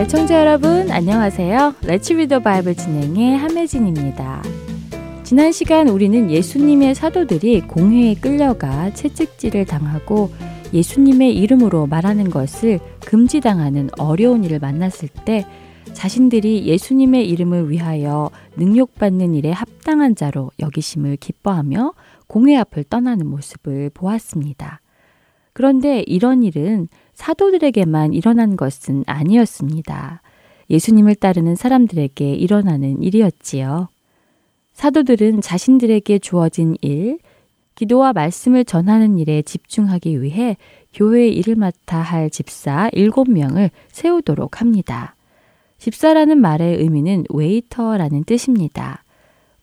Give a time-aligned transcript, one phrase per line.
[0.00, 1.74] 애청자 여러분 안녕하세요.
[1.84, 4.42] Read the Bible 진행의 함혜진입니다.
[5.22, 10.30] 지난 시간 우리는 예수님의 사도들이 공회에 끌려가 채찍질을 당하고
[10.72, 15.46] 예수님의 이름으로 말하는 것을 금지당하는 어려운 일을 만났을 때
[15.94, 21.94] 자신들이 예수님의 이름을 위하여 능욕받는 일에 합당한 자로 여기심을 기뻐하며
[22.26, 24.80] 공회 앞을 떠나는 모습을 보았습니다.
[25.54, 30.20] 그런데 이런 일은 사도들에게만 일어난 것은 아니었습니다.
[30.68, 33.88] 예수님을 따르는 사람들에게 일어나는 일이었지요.
[34.74, 37.18] 사도들은 자신들에게 주어진 일,
[37.76, 40.56] 기도와 말씀을 전하는 일에 집중하기 위해
[40.92, 45.14] 교회의 일을 맡아 할 집사 7명을 세우도록 합니다.
[45.78, 49.04] 집사라는 말의 의미는 웨이터라는 뜻입니다.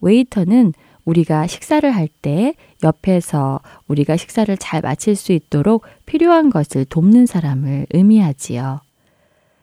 [0.02, 0.74] 웨이터는
[1.06, 7.88] 우리가 식사를 할 때 옆에서 우리가 식사를 잘 마칠 수 있도록 필요한 것을 돕는 사람을
[7.92, 8.82] 의미하지요.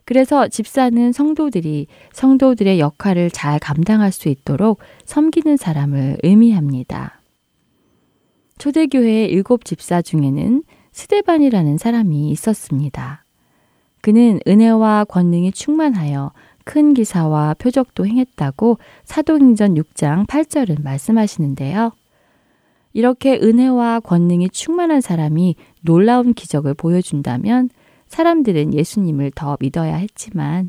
[0.05, 7.21] 그래서 집사는 성도들이 성도들의 역할을 잘 감당할 수 있도록 섬기는 사람을 의미합니다.
[8.57, 13.25] 초대교회의 일곱 집사 중에는 스데반이라는 사람이 있었습니다.
[14.01, 16.33] 그는 은혜와 권능이 충만하여
[16.69, 21.93] 큰 기사와 표적도 행했다고 사도행전 6장 8절은 말씀하시는데요.
[22.93, 27.71] 이렇게 은혜와 권능이 충만한 사람이 놀라운 기적을 보여준다면
[28.09, 30.69] 사람들은 예수님을 더 믿어야 했지만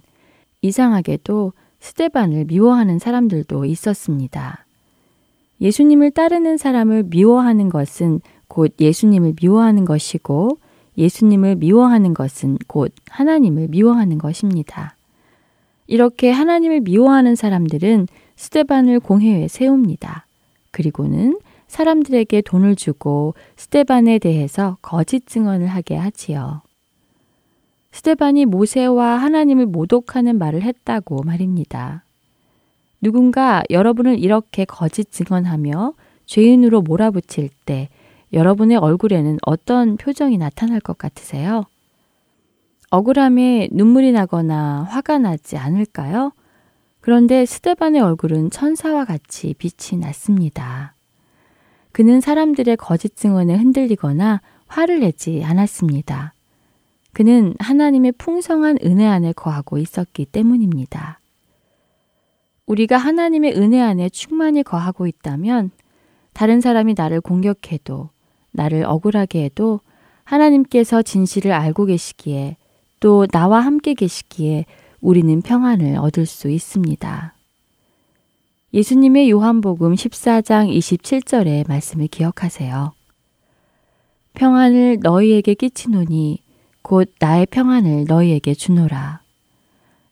[0.61, 1.51] 이상하게도
[1.81, 4.65] 스테반을 미워하는 사람들도 있었습니다.
[5.59, 10.59] 예수님을 따르는 사람을 미워하는 것은 곧 예수님을 미워하는 것이고
[10.97, 14.95] 예수님을 미워하는 것은 곧 하나님을 미워하는 것입니다.
[15.89, 20.27] 이렇게 하나님을 미워하는 사람들은 스테반을 공회에 세웁니다.
[20.69, 26.61] 그리고는 사람들에게 돈을 주고 스테반에 대해서 거짓 증언을 하게 하지요.
[27.91, 32.03] 스테반이 모세와 하나님을 모독하는 말을 했다고 말입니다.
[33.01, 35.93] 누군가 여러분을 이렇게 거짓 증언하며
[36.27, 37.89] 죄인으로 몰아붙일 때
[38.31, 41.65] 여러분의 얼굴에는 어떤 표정이 나타날 것 같으세요?
[42.91, 46.31] 억울함에 눈물이 나거나 화가 나지 않을까요?
[47.01, 50.95] 그런데 스테반의 얼굴은 천사와 같이 빛이 났습니다.
[51.91, 56.33] 그는 사람들의 거짓 증언에 흔들리거나 화를 내지 않았습니다.
[57.13, 61.19] 그는 하나님의 풍성한 은혜 안에 거하고 있었기 때문입니다.
[62.65, 65.71] 우리가 하나님의 은혜 안에 충만히 거하고 있다면
[66.33, 68.09] 다른 사람이 나를 공격해도
[68.51, 69.79] 나를 억울하게 해도
[70.23, 72.57] 하나님께서 진실을 알고 계시기에
[72.99, 74.65] 또 나와 함께 계시기에
[75.01, 77.33] 우리는 평안을 얻을 수 있습니다.
[78.73, 82.93] 예수님의 요한복음 14장 27절의 말씀을 기억하세요.
[84.33, 86.43] 평안을 너희에게 끼치노니
[86.81, 89.21] 곧 나의 평안을 너희에게 주노라.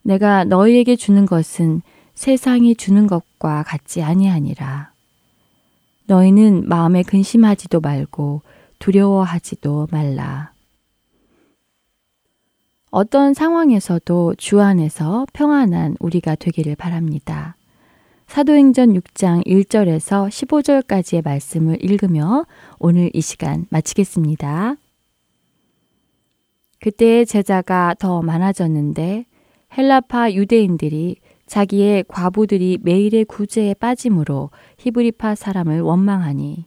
[0.01, 1.81] 내가 너희에게 주는 것은
[2.15, 4.91] 세상이 주는 것과 같지 아니하니라.
[6.07, 8.41] 너희는 마음에 근심하지도 말고
[8.79, 10.51] 두려워하지도 말라.
[12.89, 17.55] 어떤 상황에서도 주 안에서 평안한 우리가 되기를 바랍니다.
[18.27, 22.45] 사도행전 6장 1절에서 15절까지의 말씀을 읽으며
[22.79, 24.75] 오늘 이 시간 마치겠습니다.
[26.79, 29.25] 그때의 제자가 더 많아졌는데
[29.77, 36.65] 헬라파 유대인들이 자기의 과부들이 매일의 구제에 빠짐으로 히브리파 사람을 원망하니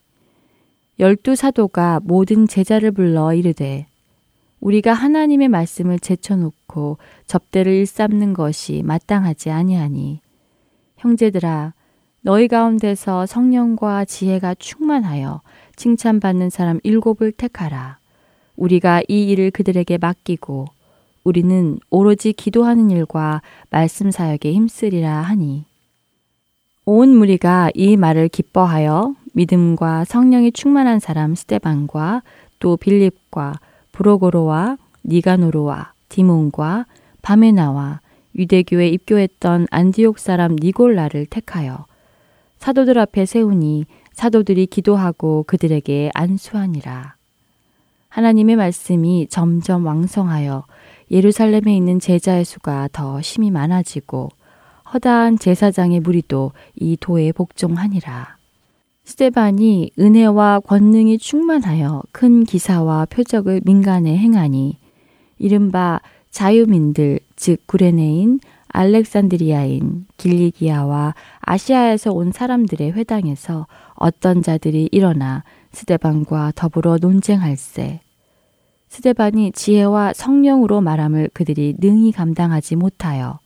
[0.99, 3.90] 열두 사도가 모든 제자를 불러 이르되
[4.61, 10.21] 우리가 하나님의 말씀을 제쳐놓고 접대를 일삼는 것이 마땅하지 아니하니
[10.99, 11.73] 형제들아
[12.23, 15.41] 너희 가운데서 성령과 지혜가 충만하여
[15.77, 17.99] 칭찬받는 사람 일곱을 택하라.
[18.57, 20.67] 우리가 이 일을 그들에게 맡기고
[21.25, 23.41] 우리는 오로지 기도하는 일과
[23.71, 25.65] 말씀 사역에 힘쓰리라 하니
[26.85, 32.23] 온 무리가 이 말을 기뻐하여 믿음과 성령이 충만한 사람 스테반과
[32.59, 33.55] 또 빌립과
[34.01, 36.87] 브로고로와 니가노로와 디몬과
[37.21, 38.01] 바메나와
[38.35, 41.85] 유대교에 입교했던 안디옥 사람 니골라를 택하여
[42.57, 47.15] 사도들 앞에 세우니 사도들이 기도하고 그들에게 안수하니라.
[48.09, 50.65] 하나님의 말씀이 점점 왕성하여
[51.11, 54.31] 예루살렘에 있는 제자의 수가 더 심히 많아지고
[54.95, 58.40] 허다한 제사장의 무리도 이 도에 복종하니라.
[59.05, 64.79] 스테반이 은혜와 권능이 충만하여 큰 기사와 표적을 민간에 행하니
[65.39, 66.01] 이른바
[66.31, 75.43] 자유민들 즉 구레네인 알렉산드리아인 길리기아와 아시아에서 온 사람들의 회당에서 어떤 자들이 일어나
[75.73, 78.01] 스데반과 더불어 논쟁할세.
[78.89, 83.39] 스데반이 지혜와 성령으로 말함을 그들이 능히 감당하지 못하여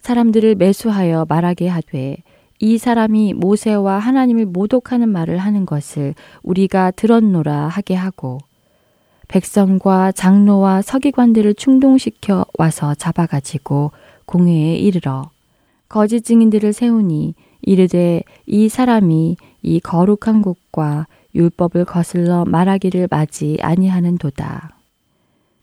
[0.00, 2.16] 사람들을 매수하여 말하게 하되
[2.60, 8.38] 이 사람이 모세와 하나님을 모독하는 말을 하는 것을 우리가 들었노라 하게 하고
[9.28, 13.92] 백성과 장로와 서기관들을 충동시켜 와서 잡아가지고
[14.24, 15.30] 공회에 이르러
[15.88, 24.76] 거짓 증인들을 세우니 이르되 이 사람이 이 거룩한 곳과 율법을 거슬러 말하기를 맞이 아니하는도다.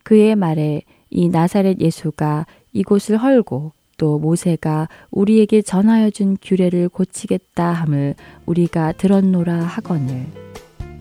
[0.04, 8.16] 그의 말에 이 나사렛 예수가 이곳을 헐고 또 모세가 우리에게 전하여 준 규례를 고치겠다 함을
[8.46, 10.26] 우리가 들었노라 하거늘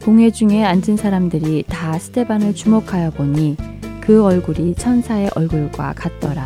[0.05, 3.57] 공회 중에 앉은 사람들이 다 스테반을 주목하여 보니
[4.01, 6.45] 그 얼굴이 천사의 얼굴과 같더라.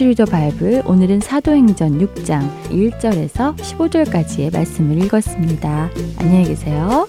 [0.00, 5.90] 리더 바이블 오늘은 사도행전 6장 1절에서 15절까지의 말씀을 읽었습니다.
[6.18, 7.06] 안녕히 계세요.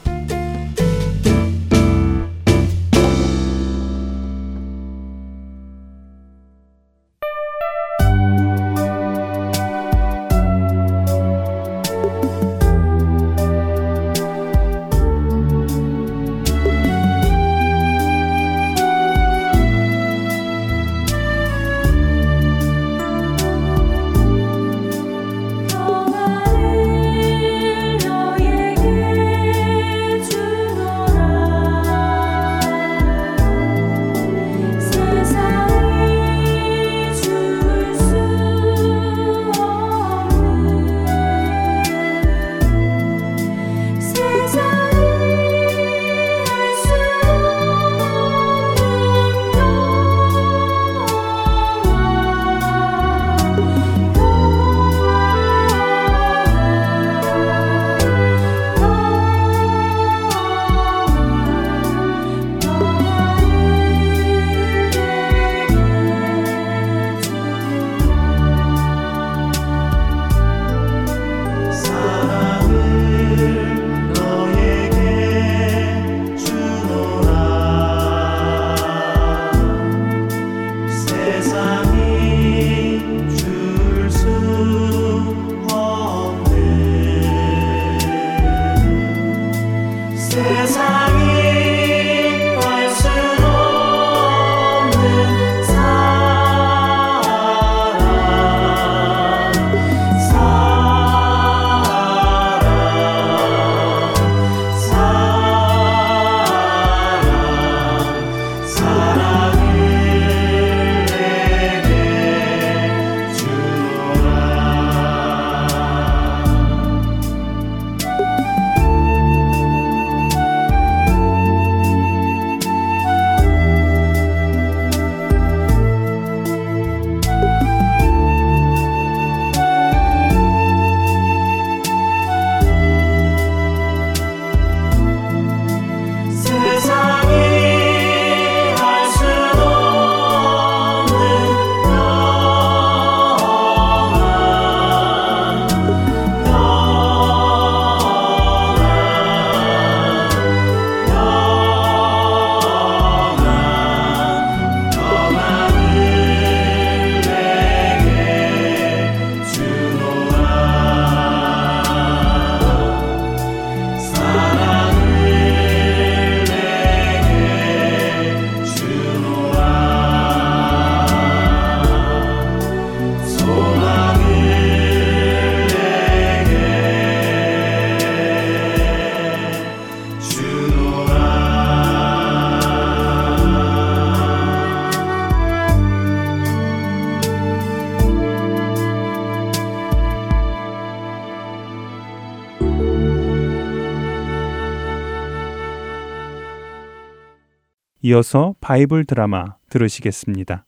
[198.02, 200.66] 이어서 바이블 드라마 들으시겠습니다.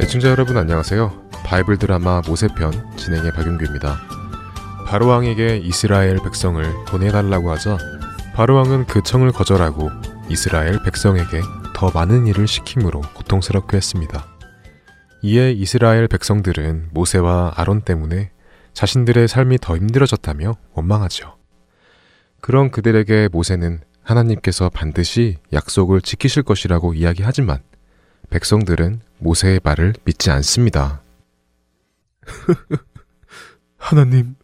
[0.00, 1.30] 애청자 여러분 안녕하세요.
[1.44, 4.00] 바이블 드라마 모세편 진행의 박윤규입니다.
[4.88, 7.78] 바로왕에게 이스라엘 백성을 보내달라고 하자
[8.34, 9.90] 바로왕은 그 청을 거절하고
[10.28, 11.40] 이스라엘 백성에게
[11.72, 14.26] 더 많은 일을 시키므로 고통스럽게 했습니다.
[15.22, 18.31] 이에 이스라엘 백성들은 모세와 아론 때문에
[18.74, 21.36] 자신들의 삶이 더 힘들어졌다며 원망하죠.
[22.40, 27.62] 그런 그들에게 모세는 하나님께서 반드시 약속을 지키실 것이라고 이야기하지만
[28.30, 31.02] 백성들은 모세의 말을 믿지 않습니다.
[33.76, 34.36] 하나님,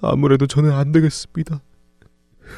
[0.00, 1.60] 아무래도 저는 안 되겠습니다.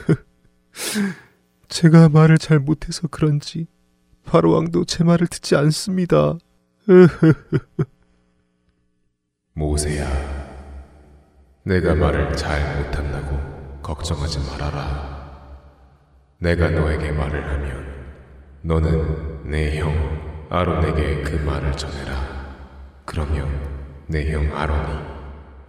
[1.69, 3.67] 제가 말을 잘 못해서 그런지
[4.25, 6.39] 바로 왕도 제 말을 듣지 않습니다.
[9.55, 10.36] 모세야,
[11.67, 15.17] 내가 말을 잘 못한다고 걱정하지 말아라.
[16.39, 17.87] 내가 너에게 말을 하면
[18.63, 19.93] 너는 내 형
[20.49, 22.15] 아론에게 그 말을 전해라.
[23.05, 23.49] 그러면
[24.07, 24.97] 내 형 아론이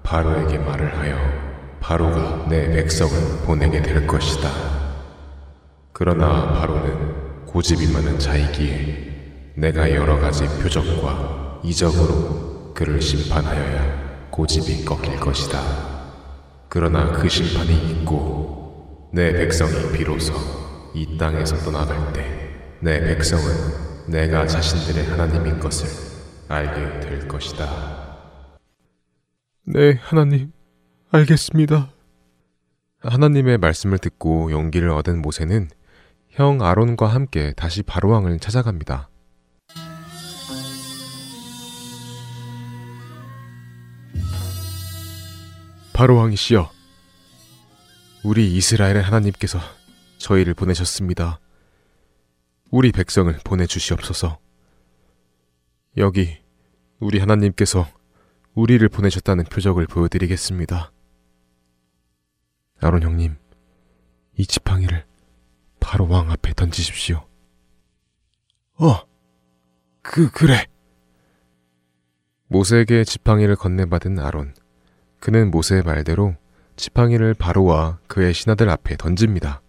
[0.03, 1.17] 바로에게 말을 하여
[1.79, 3.11] 바로가 내 백성을
[3.47, 4.51] 보내게 될 것이다.
[5.93, 14.06] 그러나 바로는 고집이 많은 자이기에 내가 여러 가지 표적과 이적으로 그를 심판하여야
[14.37, 15.59] 고집이 꺾일 것이다.
[16.69, 20.33] 그러나 그 심판이 있고 내 백성이 비로소
[20.93, 22.47] 이 땅에서 떠나갈 때
[22.79, 25.87] 내 백성은 내가 자신들의 하나님인 것을
[26.47, 27.65] 알게 될 것이다.
[29.63, 30.51] 네, 하나님.
[31.11, 31.89] 알겠습니다.
[32.99, 35.69] 하나님의 말씀을 듣고 용기를 얻은 모세는
[36.29, 39.09] 형 아론과 함께 다시 바로왕을 찾아갑니다.
[45.97, 46.71] 바로 왕이시여,
[48.23, 49.57] 우리 이스라엘의 하나님께서
[50.19, 51.39] 저희를 보내셨습니다.
[52.69, 54.37] 우리 백성을 보내주시옵소서.
[55.97, 56.37] 여기
[56.99, 57.87] 우리 하나님께서
[58.53, 60.91] 우리를 보내셨다는 표적을 보여드리겠습니다.
[62.79, 63.35] 아론 형님,
[64.35, 65.03] 이 지팡이를
[65.79, 67.27] 바로 왕 앞에 던지십시오.
[68.75, 69.01] 어,
[70.03, 70.63] 그, 그래.
[72.49, 74.53] 모세에게 지팡이를 건네받은 아론.
[75.19, 76.35] 그는 모세의 말대로
[76.75, 79.61] 지팡이를 바로와 그의 신하들 앞에 던집니다.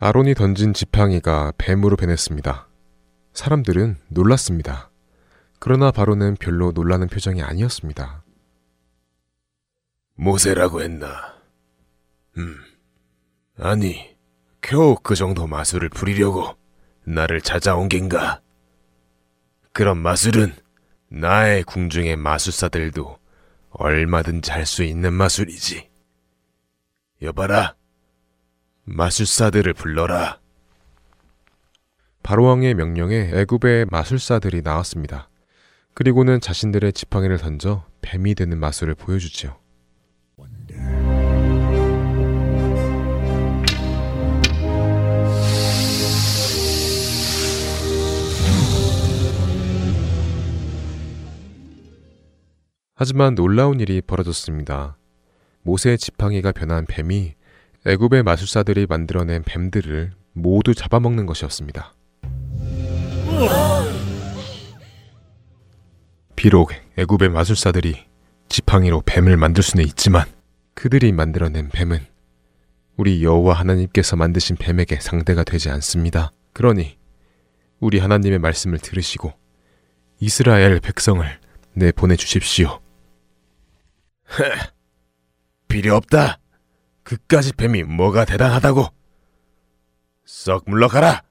[0.00, 2.68] 아론이 던진 지팡이가 뱀으로 변했습니다.
[3.32, 4.90] 사람들은 놀랐습니다.
[5.58, 8.22] 그러나 바로는 별로 놀라는 표정이 아니었습니다.
[10.14, 11.34] 모세라고 했나?
[12.36, 12.67] 음.
[13.60, 14.16] 아니,
[14.60, 16.56] 겨우 그 정도 마술을 부리려고
[17.04, 18.40] 나를 찾아온 겐가?
[19.72, 20.54] 그런 마술은
[21.08, 23.18] 나의 궁중의 마술사들도
[23.70, 25.88] 얼마든지 할 수 있는 마술이지.
[27.22, 27.74] 여봐라,
[28.84, 30.40] 마술사들을 불러라.
[32.22, 35.30] 바로왕의 명령에 애굽의 마술사들이 나왔습니다.
[35.94, 39.58] 그리고는 자신들의 지팡이를 던져 뱀이 되는 마술을 보여주지요.
[53.00, 54.96] 하지만 놀라운 일이 벌어졌습니다.
[55.62, 57.34] 모세의 지팡이가 변한 뱀이
[57.86, 61.94] 애굽의 마술사들이 만들어낸 뱀들을 모두 잡아먹는 것이었습니다.
[66.34, 68.04] 비록 애굽의 마술사들이
[68.48, 70.24] 지팡이로 뱀을 만들 수는 있지만
[70.74, 72.00] 그들이 만들어낸 뱀은
[72.96, 76.32] 우리 여호와 하나님께서 만드신 뱀에게 상대가 되지 않습니다.
[76.52, 76.98] 그러니
[77.78, 79.32] 우리 하나님의 말씀을 들으시고
[80.18, 81.24] 이스라엘 백성을
[81.74, 82.80] 내 보내 주십시오.
[85.68, 86.38] 필요 없다.
[87.02, 88.86] 그까지 뱀이 뭐가 대단하다고?
[90.24, 91.22] 썩 물러가라!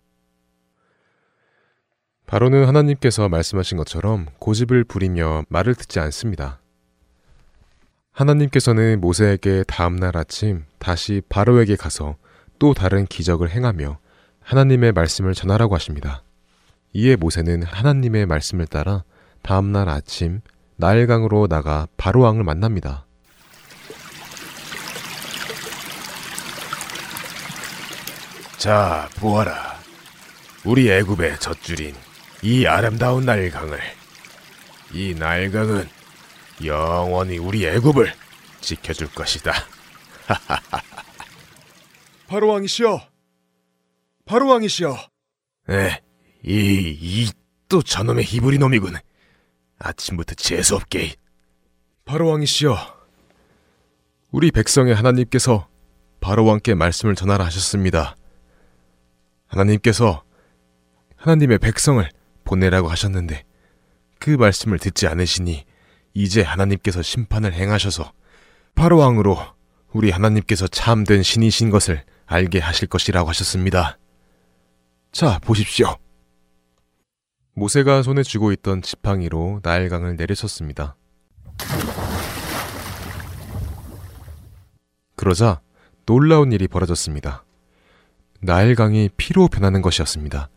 [2.25, 6.59] 바로는 하나님께서 말씀하신 것처럼 고집을 부리며 말을 듣지 않습니다.
[8.11, 12.17] 하나님께서는 모세에게 다음날 아침 다시 바로에게 가서
[12.59, 13.99] 또 다른 기적을 행하며
[14.41, 16.23] 하나님의 말씀을 전하라고 하십니다.
[16.93, 19.03] 이에 모세는 하나님의 말씀을 따라
[19.43, 20.41] 다음날 아침
[20.77, 23.05] 나일강으로 나가 바로왕을 만납니다.
[28.57, 29.77] 자, 보아라.
[30.63, 31.95] 우리 애굽의 젖줄인
[32.43, 33.79] 이 아름다운 나일강을.
[34.93, 35.89] 이 나일강은
[36.63, 38.13] 영원히 우리 애굽을
[38.61, 39.53] 지켜줄 것이다.
[42.27, 43.01] 바로 왕이시여.
[44.25, 44.97] 바로 왕이시여.
[45.69, 46.01] 에,
[46.43, 47.31] 이, 이,
[47.67, 48.95] 또 저놈의 히브리 놈이군.
[49.79, 51.15] 아침부터 재수없게.
[52.05, 52.77] 바로 왕이시여.
[54.31, 55.67] 우리 백성의 하나님께서
[56.19, 58.15] 바로 왕께 말씀을 전하라 하셨습니다.
[59.47, 60.23] 하나님께서
[61.15, 62.07] 하나님의 백성을
[62.43, 63.43] 보내라고 하셨는데
[64.19, 65.65] 그 말씀을 듣지 않으시니
[66.13, 68.11] 이제 하나님께서 심판을 행하셔서
[68.75, 69.37] 바로 왕으로
[69.93, 73.97] 우리 하나님께서 참된 신이신 것을 알게 하실 것이라고 하셨습니다.
[75.11, 75.97] 자, 보십시오.
[77.57, 80.95] 모세가 손에 쥐고 있던 지팡이로 나일강을 내리쳤습니다.
[85.15, 85.61] 그러자
[86.05, 87.45] 놀라운 일이 벌어졌습니다.
[88.41, 90.51] 나일강이 피로 변하는 것이었습니다.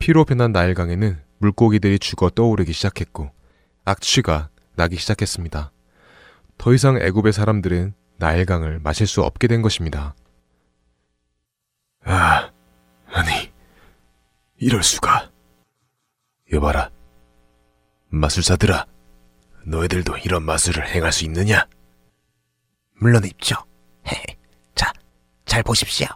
[0.00, 3.30] 피로 변한 나일강에는 물고기들이 죽어 떠오르기 시작했고
[3.84, 5.70] 악취가 나기 시작했습니다.
[6.58, 10.16] 더 이상 애굽의 사람들은 나일강을 마실 수 없게 된 것입니다.
[12.02, 12.50] 아,
[13.06, 13.52] 아니,
[14.56, 15.37] 이럴 수가.
[16.52, 16.90] 여봐라.
[18.08, 18.86] 마술사들아,
[19.64, 21.66] 너희들도 이런 마술을 행할 수 있느냐?
[22.94, 23.56] 물론 있죠.
[24.74, 24.92] 자,
[25.44, 26.06] 잘 보십시오.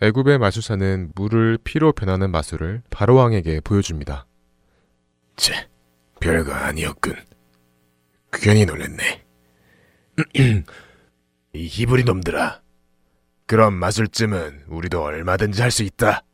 [0.00, 4.26] 애굽의 마술사는 물을 피로 변하는 마술을 바로왕에게 보여줍니다.
[5.36, 5.68] 쟤,
[6.20, 7.14] 별거 아니었군.
[8.32, 9.24] 괜히 놀랬네.
[11.54, 12.62] 이 히브리 놈들아.
[13.46, 16.24] 그런 마술쯤은 우리도 얼마든지 할 수 있다.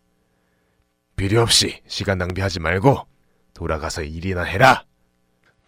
[1.19, 3.07] 필요 없이 시간 낭비하지 말고
[3.53, 4.85] 돌아가서 일이나 해라.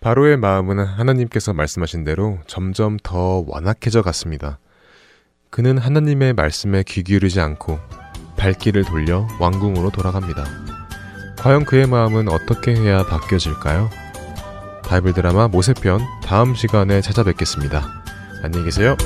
[0.01, 4.61] 바로의 마음은 하나님께서 말씀하신 대로 점점 더 완악해져 갔습니다.
[5.51, 7.79] 그는 하나님의 말씀에 귀 기울이지 않고
[8.39, 10.45] 발길을 돌려 왕궁으로 돌아갑니다.
[11.39, 13.91] 과연 그의 마음은 어떻게 해야 바뀌어질까요?
[14.85, 17.85] 바이블 드라마 모세편 다음 시간에 찾아뵙겠습니다.
[18.43, 18.97] 안녕히 계세요.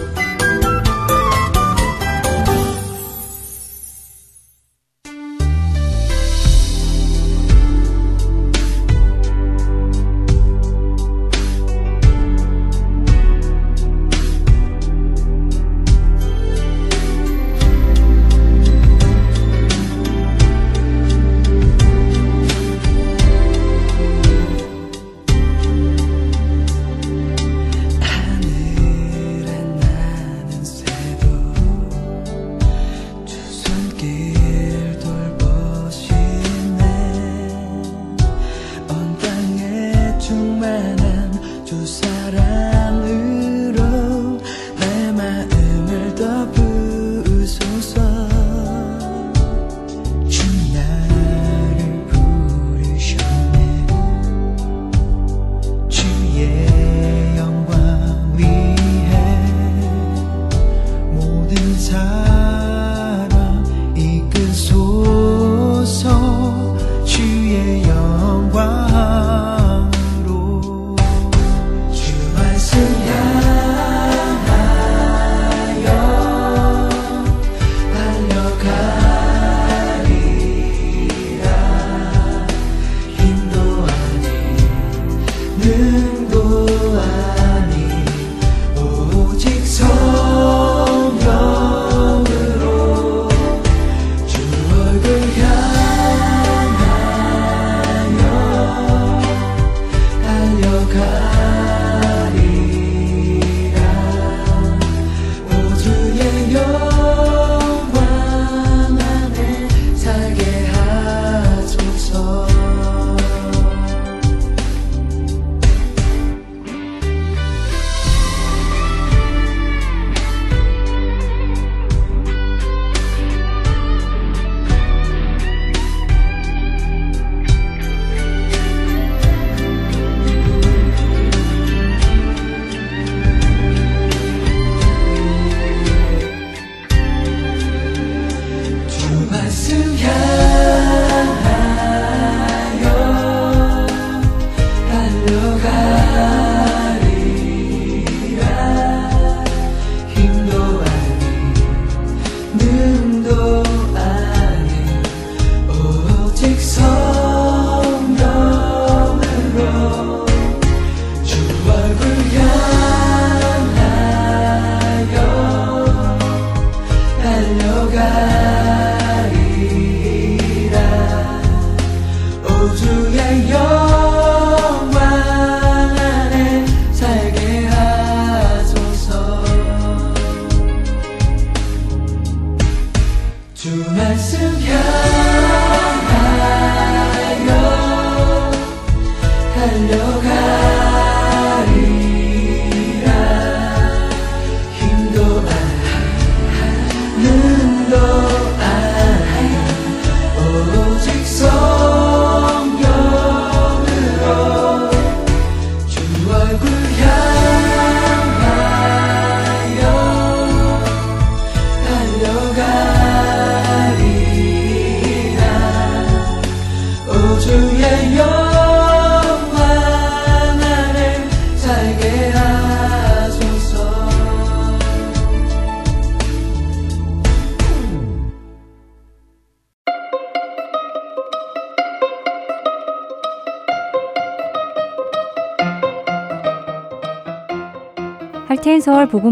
[172.67, 173.83] 付出也有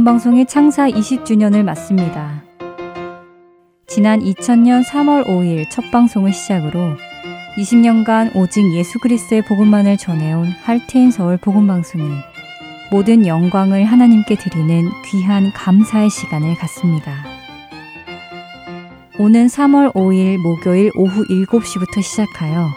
[0.02, 2.42] 서울 복음방송의 창사 20주년을 맞습니다.
[3.86, 6.96] 지난 2000년 3월 5일 첫 방송을 시작으로
[7.56, 12.10] 20년간 오직 예수 그리스도의 복음만을 전해온 할테인 서울 복음방송이
[12.90, 17.24] 모든 영광을 하나님께 드리는 귀한 감사의 시간을 갖습니다.
[19.20, 22.70] 오는 3월 5일 목요일 오후 7시부터 시작하여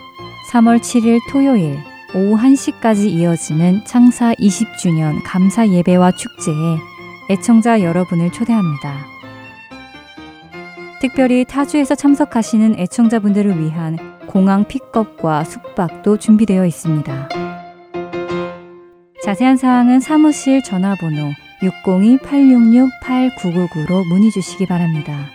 [0.51, 1.79] 3월 7일 토요일
[2.13, 6.94] 오후 1시까지 이어지는 창사 20주년 감사 예배와 축제에
[7.29, 9.05] 애청자 여러분을 초대합니다.
[11.01, 17.29] 특별히 타주에서 참석하시는 애청자분들을 위한 공항 픽업과 숙박도 준비되어 있습니다.
[19.23, 25.31] 자세한 사항은 사무실 전화번호 602-866-8999로 문의 주시기 바랍니다.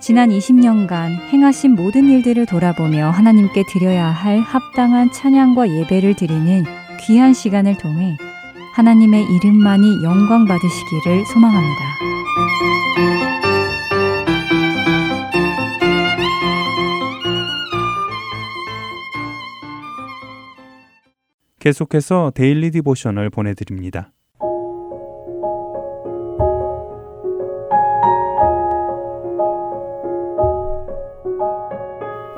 [0.00, 6.64] 지난 20년간 행하신 모든 일들을 돌아보며 하나님께 드려야 할 합당한 찬양과 예배를 드리는
[7.02, 8.16] 귀한 시간을 통해
[8.72, 11.84] 하나님의 이름만이 영광 받으시기를 소망합니다.
[21.58, 24.12] 계속해서 Daily Devotional 보내드립니다.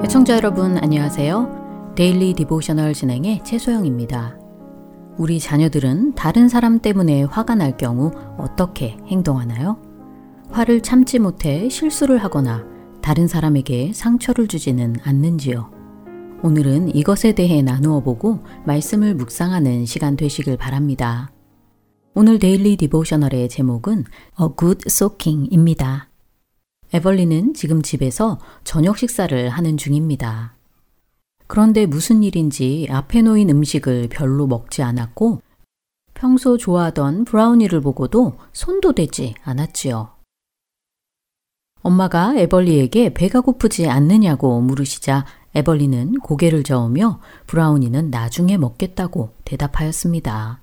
[0.04, 1.94] 애청자 여러분 안녕하세요.
[1.94, 4.41] Daily Devotional 진행의 최소영입니다.
[5.18, 9.80] 우리 자녀들은 다른 사람 때문에 화가 날 경우 어떻게 행동하나요?
[10.50, 12.64] 화를 참지 못해 실수를 하거나
[13.02, 15.70] 다른 사람에게 상처를 주지는 않는지요.
[16.42, 21.30] 오늘은 이것에 대해 나누어 보고 말씀을 묵상하는 시간 되시길 바랍니다.
[22.14, 24.04] 오늘 Daily Devotional의 제목은
[24.40, 26.08] A Good Soaking입니다.
[26.92, 30.56] 에벌리는 지금 집에서 저녁 식사를 하는 중입니다.
[31.52, 35.42] 그런데 무슨 일인지 앞에 놓인 음식을 별로 먹지 않았고
[36.14, 40.14] 평소 좋아하던 브라우니를 보고도 손도 대지 않았지요.
[41.82, 50.62] 엄마가 에벌리에게 배가 고프지 않느냐고 물으시자 에벌리는 고개를 저으며 브라우니는 나중에 먹겠다고 대답하였습니다.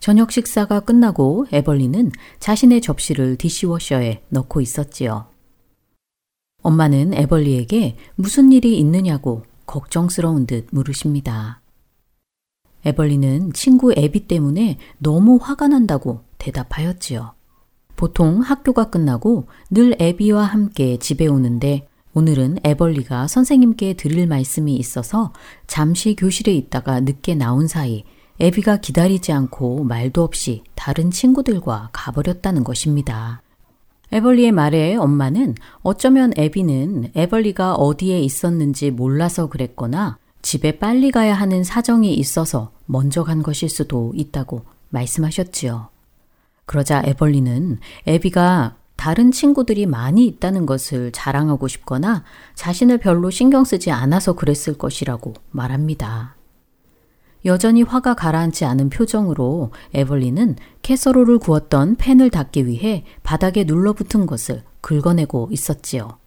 [0.00, 5.26] 저녁 식사가 끝나고 에벌리는 자신의 접시를 디시워셔에 넣고 있었지요.
[6.62, 11.62] 엄마는 에벌리에게 무슨 일이 있느냐고 걱정스러운 듯 물으십니다.
[12.84, 17.32] 에벌리는 친구 에비 때문에 너무 화가 난다고 대답하였지요.
[17.96, 25.32] 보통 학교가 끝나고 늘 에비와 함께 집에 오는데 오늘은 에벌리가 선생님께 드릴 말씀이 있어서
[25.66, 28.04] 잠시 교실에 있다가 늦게 나온 사이
[28.40, 33.40] 에비가 기다리지 않고 말도 없이 다른 친구들과 가버렸다는 것입니다.
[34.12, 42.12] 에벌리의 말에 엄마는 어쩌면 에비는 에벌리가 어디에 있었는지 몰라서 그랬거나 집에 빨리 가야 하는 사정이
[42.14, 45.88] 있어서 먼저 간 것일 수도 있다고 말씀하셨지요.
[46.66, 52.22] 그러자 에벌리는 에비가 다른 친구들이 많이 있다는 것을 자랑하고 싶거나
[52.54, 56.36] 자신을 별로 신경 쓰지 않아서 그랬을 것이라고 말합니다.
[57.44, 65.48] 여전히 화가 가라앉지 않은 표정으로 에벌리는 캐서롤을 구웠던 팬을 닦기 위해 바닥에 눌러붙은 것을 긁어내고
[65.50, 66.18] 있었지요.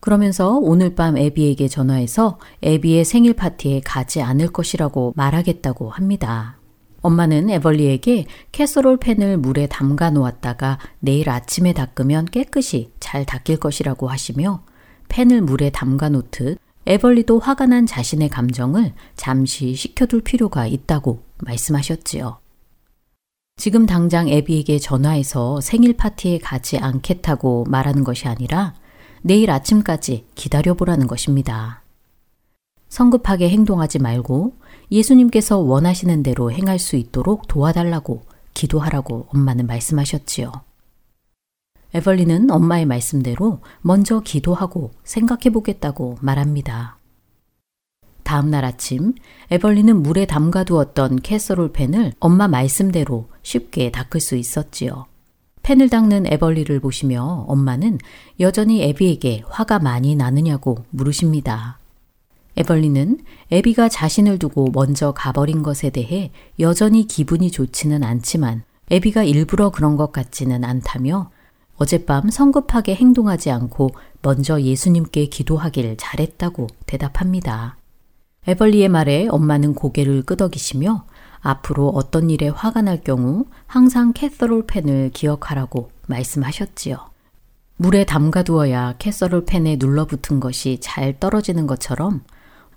[0.00, 6.58] 그러면서 오늘 밤 에비에게 전화해서 에비의 생일 파티에 가지 않을 것이라고 말하겠다고 합니다.
[7.00, 14.62] 엄마는 에벌리에게 캐서롤 팬을 물에 담가 놓았다가 내일 아침에 닦으면 깨끗이 잘 닦일 것이라고 하시며
[15.08, 22.38] 팬을 물에 담가 놓듯 에벌리도 화가 난 자신의 감정을 잠시 식혀둘 필요가 있다고 말씀하셨지요.
[23.56, 28.74] 지금 당장 에비에게 전화해서 생일 파티에 가지 않겠다고 말하는 것이 아니라
[29.22, 31.82] 내일 아침까지 기다려보라는 것입니다.
[32.88, 34.54] 성급하게 행동하지 말고
[34.90, 40.52] 예수님께서 원하시는 대로 행할 수 있도록 도와달라고 기도하라고 엄마는 말씀하셨지요.
[41.94, 46.98] 에벌리는 엄마의 말씀대로 먼저 기도하고 생각해 보겠다고 말합니다.
[48.24, 49.14] 다음 날 아침
[49.52, 55.06] 에벌리는 물에 담가두었던 캐서롤 펜을 엄마 말씀대로 쉽게 닦을 수 있었지요.
[55.62, 57.98] 펜을 닦는 에벌리를 보시며 엄마는
[58.40, 61.78] 여전히 에비에게 화가 많이 나느냐고 물으십니다.
[62.56, 63.20] 에벌리는
[63.52, 70.12] 에비가 자신을 두고 먼저 가버린 것에 대해 여전히 기분이 좋지는 않지만 에비가 일부러 그런 것
[70.12, 71.30] 같지는 않다며
[71.76, 73.90] 어젯밤 성급하게 행동하지 않고
[74.22, 77.76] 먼저 예수님께 기도하길 잘했다고 대답합니다.
[78.46, 81.06] 에벌리의 말에 엄마는 고개를 끄덕이시며
[81.40, 86.96] 앞으로 어떤 일에 화가 날 경우 항상 캐서롤 펜을 기억하라고 말씀하셨지요.
[87.76, 92.22] 물에 담가두어야 캐서롤 펜에 눌러붙은 것이 잘 떨어지는 것처럼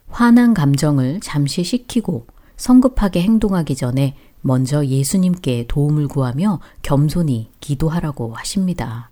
[0.10, 9.12] 화난 감정을 잠시 식히고 성급하게 행동하기 전에 먼저 예수님께 도움을 구하며 겸손히 기도하라고 하십니다.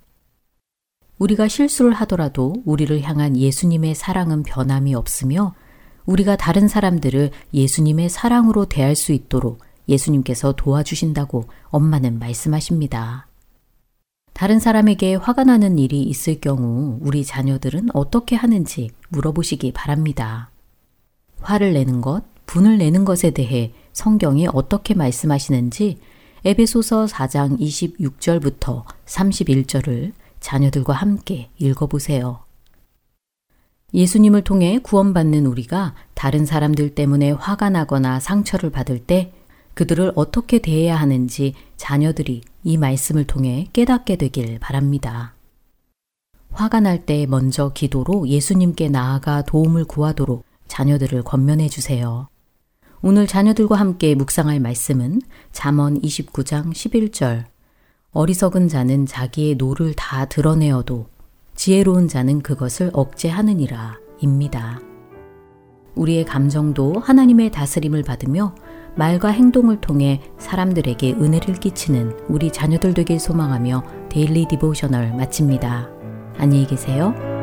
[1.18, 5.54] 우리가 실수를 하더라도 우리를 향한 예수님의 사랑은 변함이 없으며
[6.06, 13.28] 우리가 다른 사람들을 예수님의 사랑으로 대할 수 있도록 예수님께서 도와주신다고 엄마는 말씀하십니다.
[14.34, 20.52] 다른 사람에게 화가 나는 일이 있을 경우 우리 자녀들은 어떻게 하는지 물어보시기 바랍니다.
[21.40, 26.00] 화를 내는 것, 분을 내는 것에 대해 성경이 어떻게 말씀하시는지
[26.44, 32.42] 에베소서 4장 26절부터 31절을 자녀들과 함께 읽어보세요.
[33.94, 39.32] 예수님을 통해 구원받는 우리가 다른 사람들 때문에 화가 나거나 상처를 받을 때
[39.76, 45.34] 그들을 어떻게 대해야 하는지 자녀들이 이 말씀을 통해 깨닫게 되길 바랍니다.
[46.52, 52.28] 화가 날 때 먼저 기도로 예수님께 나아가 도움을 구하도록 자녀들을 권면해 주세요.
[53.08, 57.44] 오늘 자녀들과 함께 묵상할 말씀은 잠언 29장 11절.
[58.10, 61.06] 어리석은 자는 자기의 노를 다 드러내어도
[61.54, 64.80] 지혜로운 자는 그것을 억제하느니라 입니다.
[65.94, 68.56] 우리의 감정도 하나님의 다스림을 받으며
[68.96, 75.92] 말과 행동을 통해 사람들에게 은혜를 끼치는 우리 자녀들 되길 소망하며 데일리 디보셔널 마칩니다.
[76.40, 77.35] 안녕히 계세요.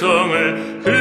[0.00, 0.99] 백성을 그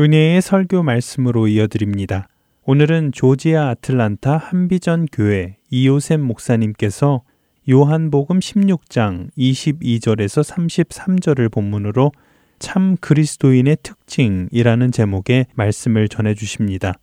[0.00, 2.26] 은혜의 설교 말씀으로 이어드립니다.
[2.62, 7.22] 오늘은 조지아 아틀란타 한비전 교회 이요셉 목사님께서
[7.68, 12.12] 요한복음 16장 22절에서 33절을 본문으로
[12.58, 16.94] 참 그리스도인의 특징이라는 제목의 말씀을 전해 주십니다.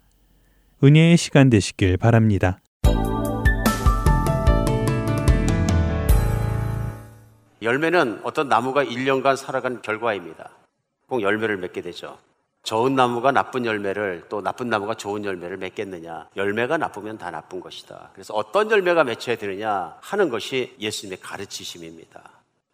[0.83, 2.57] 은혜의 시간 되시길 바랍니다.
[7.61, 10.49] 열매는 어떤 나무가 1년간 살아간 결과입니다.
[11.07, 12.17] 꼭 열매를 맺게 되죠.
[12.67, 16.27] 좋은 나무가 나쁜 열매를 또 나쁜 나무가 좋은 열매를 맺겠느냐.
[16.35, 18.09] 열매가 나쁘면 다 나쁜 것이다.
[18.11, 22.29] 그래서 어떤 열매가 맺혀야 되느냐 하는 것이 예수님의 가르치심입니다.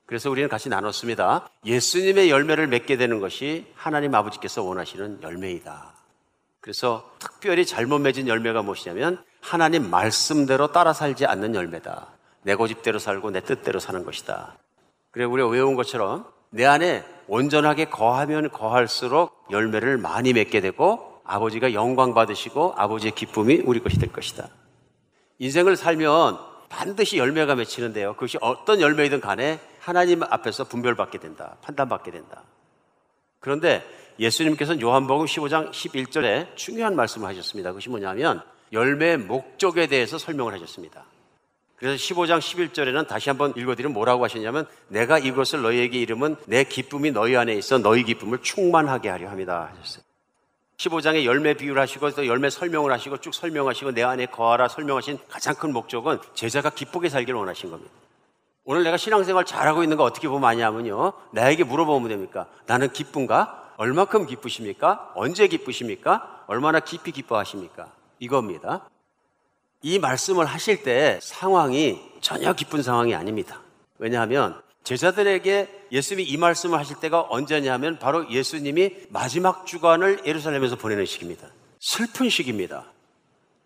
[0.08, 1.48] 그래서 우리는 같이 나눴습니다.
[1.64, 5.94] 예수님의 열매를 맺게 되는 것이 하나님 아버지께서 원하시는 열매이다.
[6.60, 12.08] 그래서 특별히 잘못 맺은 열매가 무엇이냐면 하나님 말씀대로 따라 살지 않는 열매다.
[12.42, 14.58] 내 고집대로 살고 내 뜻대로 사는 것이다.
[15.12, 22.14] 그래 우리가 외운 것처럼 내 안에 온전하게 거하면 거할수록 열매를 많이 맺게 되고 아버지가 영광
[22.14, 24.50] 받으시고 아버지의 기쁨이 우리 것이 될 것이다.
[25.40, 26.38] 인생을 살면
[26.70, 28.14] 반드시 열매가 맺히는데요.
[28.14, 31.58] 그것이 어떤 열매이든 간에 하나님 앞에서 분별받게 된다.
[31.64, 32.44] 판단받게 된다.
[33.40, 33.84] 그런데
[34.20, 37.72] 예수님께서는 요한복음 15장 11절에 중요한 말씀을 하셨습니다.
[37.72, 41.04] 그것이 뭐냐면 열매의 목적에 대해서 설명을 하셨습니다.
[41.84, 47.36] 그래서 15장 11절에는 다시 한번 읽어드리면 뭐라고 하셨냐면 내가 이것을 너희에게 이름은 내 기쁨이 너희
[47.36, 50.02] 안에 있어 너희 기쁨을 충만하게 하려 합니다 하셨어요.
[50.78, 55.56] 15장에 열매 비유를 하시고 또 열매 설명을 하시고 쭉 설명하시고 내 안에 거하라 설명하신 가장
[55.56, 57.92] 큰 목적은 제자가 기쁘게 살기를 원하신 겁니다.
[58.64, 61.12] 오늘 내가 신앙생활 잘하고 있는 거 어떻게 보면 아냐면요.
[61.34, 62.48] 나에게 물어보면 됩니까?
[62.66, 63.74] 나는 기쁜가?
[63.76, 65.12] 얼마큼 기쁘십니까?
[65.16, 66.46] 언제 기쁘십니까?
[66.48, 67.88] 얼마나 깊이 기뻐하십니까?
[68.20, 68.88] 이겁니다.
[69.84, 73.62] 이 말씀을 하실 때 상황이 전혀 기쁜 상황이 아닙니다.
[74.00, 81.48] 왜냐하면 제자들에게 예수님이 이 말씀을 하실 때가 언제냐면 바로 예수님이 마지막 주간을 예루살렘에서 보내는 시기입니다.
[81.80, 82.86] 슬픈 시기입니다.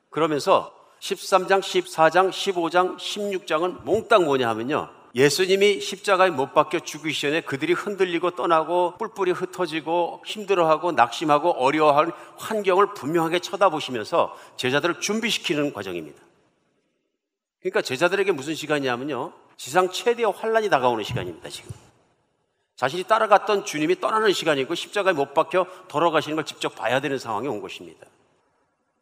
[0.09, 4.89] 그러면서 13장, 14장, 15장, 16장은 몽땅 뭐냐 하면요.
[5.15, 12.93] 예수님이 십자가에 못 박혀 죽기 전에 그들이 흔들리고 떠나고 뿔뿔이 흩어지고 힘들어하고 낙심하고 어려워하는 환경을
[12.93, 16.21] 분명하게 쳐다보시면서 제자들을 준비시키는 과정입니다.
[17.61, 19.33] 그러니까 제자들에게 무슨 시간이냐면요.
[19.57, 21.71] 지상 최대의 환란이 다가오는 시간입니다, 지금.
[22.75, 27.59] 자신이 따라갔던 주님이 떠나는 시간이고 십자가에 못 박혀 돌아가시는 걸 직접 봐야 되는 상황이 온
[27.59, 28.05] 것입니다.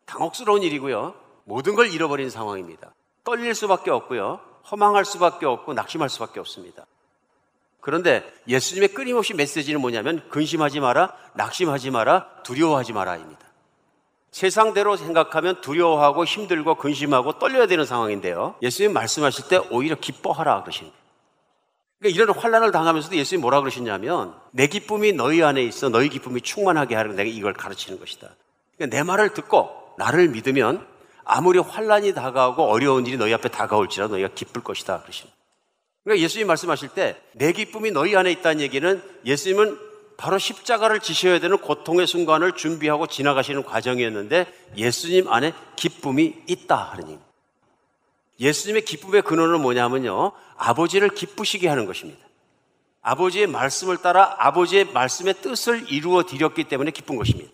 [0.05, 1.13] 당혹스러운 일이고요.
[1.43, 2.93] 모든 걸 잃어버린 상황입니다.
[3.25, 4.39] 떨릴 수밖에 없고요.
[4.71, 6.85] 허망할 수밖에 없고 낙심할 수밖에 없습니다.
[7.81, 13.45] 그런데 예수님의 끊임없이 메시지는 뭐냐면 근심하지 마라, 낙심하지 마라, 두려워하지 마라입니다.
[14.31, 18.55] 세상대로 생각하면 두려워하고 힘들고 근심하고 떨려야 되는 상황인데요.
[18.61, 21.05] 예수님 말씀하실 때 오히려 기뻐하라 그러신 거예요.
[21.99, 26.95] 그러니까 이런 환란을 당하면서도 예수님이 뭐라 그러셨냐면 내 기쁨이 너희 안에 있어 너희 기쁨이 충만하게
[26.95, 28.29] 하려고 내가 이걸 가르치는 것이다.
[28.75, 30.85] 그러니까 내 말을 듣고 나를 믿으면
[31.25, 35.29] 아무리 환란이 다가오고 어려운 일이 너희 앞에 다가올지라도 너희가 기쁠 것이다 그러신
[36.03, 39.77] 그러니까 예수님 말씀하실 때 내 기쁨이 너희 안에 있다는 얘기는 예수님은
[40.17, 44.45] 바로 십자가를 지셔야 되는 고통의 순간을 준비하고 지나가시는 과정이었는데
[44.77, 47.21] 예수님 안에 기쁨이 있다 하는 얘기.
[48.39, 50.31] 예수님의 기쁨의 근원은 뭐냐면요.
[50.55, 52.25] 아버지를 기쁘시게 하는 것입니다.
[53.01, 57.51] 아버지의 말씀을 따라 아버지의 말씀의 뜻을 이루어 드렸기 때문에 기쁜 것입니다.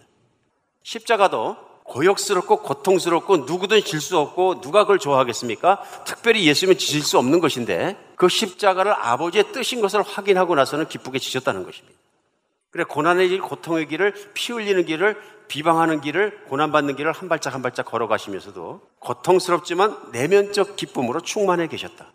[0.84, 1.58] 십자가도
[1.92, 5.82] 고역스럽고 고통스럽고 누구든 질 수 없고 누가 그걸 좋아하겠습니까?
[6.06, 11.64] 특별히 예수님은 지실 수 없는 것인데 그 십자가를 아버지의 뜻인 것을 확인하고 나서는 기쁘게 지셨다는
[11.64, 12.00] 것입니다.
[12.72, 17.62] 그래 고난의 길, 고통의 길을 피 흘리는 길을 비방하는 길을 고난받는 길을 한 발짝 한
[17.62, 22.08] 발짝 걸어가시면서도 고통스럽지만 내면적 기쁨으로 충만해 계셨다.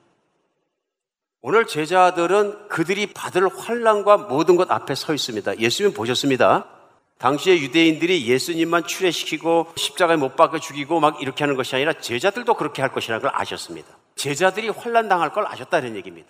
[1.42, 5.58] 오늘 제자들은 그들이 받을 환란과 모든 것 앞에 서 있습니다.
[5.58, 6.75] 예수님 보셨습니다.
[7.18, 12.82] 당시에 유대인들이 예수님만 출애시키고 십자가에 못 박아 죽이고 막 이렇게 하는 것이 아니라 제자들도 그렇게
[12.82, 13.88] 할 것이라는 걸 아셨습니다.
[14.16, 16.28] 제자들이 환란 당할 걸 아셨다는 얘기입니다.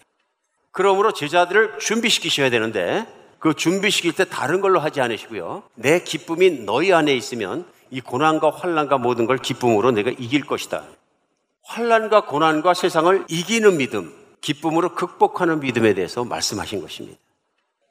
[0.70, 3.06] 그러므로 제자들을 준비시키셔야 되는데
[3.38, 5.64] 그 준비시킬 때 다른 걸로 하지 않으시고요.
[5.74, 10.84] 내 기쁨이 너희 안에 있으면 이 고난과 환란과 모든 걸 기쁨으로 내가 이길 것이다.
[11.62, 17.18] 환란과 고난과 세상을 이기는 믿음, 기쁨으로 극복하는 믿음에 대해서 말씀하신 것입니다.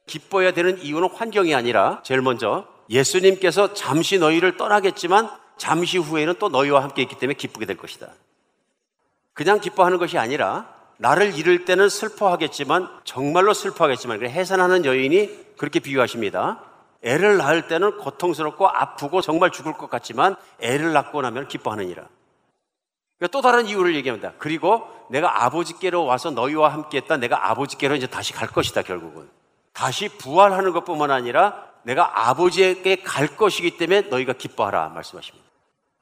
[0.08, 6.84] 기뻐야 되는 이유는 환경이 아니라 제일 먼저 예수님께서 잠시 너희를 떠나겠지만 잠시 후에는 또 너희와
[6.84, 8.08] 함께 있기 때문에 기쁘게 될 것이다.
[9.34, 16.62] 그냥 기뻐하는 것이 아니라 나를 잃을 때는 슬퍼하겠지만 정말로 슬퍼하겠지만 해산하는 여인이 그렇게 비유하십니다.
[17.04, 22.08] 애를 낳을 때는 고통스럽고 아프고 정말 죽을 것 같지만 애를 낳고 나면 기뻐하느니라.
[23.18, 24.34] 그러니까 또 다른 이유를 얘기합니다.
[24.40, 27.18] 그리고 내가 아버지께로 와서 너희와 함께 했다.
[27.18, 29.30] 내가 아버지께로 이제 다시 갈 것이다, 결국은.
[29.72, 35.46] 다시 부활하는 것 뿐만 아니라 내가 아버지에게 갈 것이기 때문에 너희가 기뻐하라 말씀하십니다.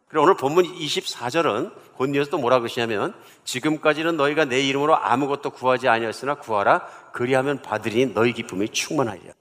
[0.07, 3.13] 그리고 오늘 본문 24절은 곧이어서 또 뭐라 그러시냐면
[3.43, 9.33] 지금까지는 너희가 내 이름으로 아무것도 구하지 아니었으나 구하라 그리하면 받으리니 너희 기쁨이 충만하리라.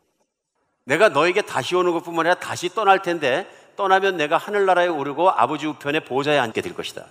[0.85, 6.01] 내가 너에게 다시 오는 것뿐만 아니라 다시 떠날 텐데 떠나면 내가 하늘나라에 오르고 아버지 우편에
[6.01, 7.05] 보좌에 앉게 될 것이다.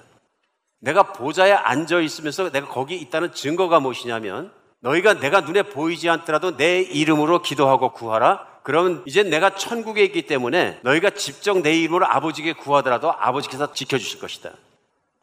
[0.79, 4.51] 내가 보좌에 앉아 있으면서 내가 거기 있다는 증거가 무엇이냐면
[4.81, 8.50] 너희가 내가 눈에 보이지 않더라도 내 이름으로 기도하고 구하라.
[8.63, 14.51] 그러면 이제 내가 천국에 있기 때문에 너희가 직접 내 이름으로 아버지께 구하더라도 아버지께서 지켜주실 것이다.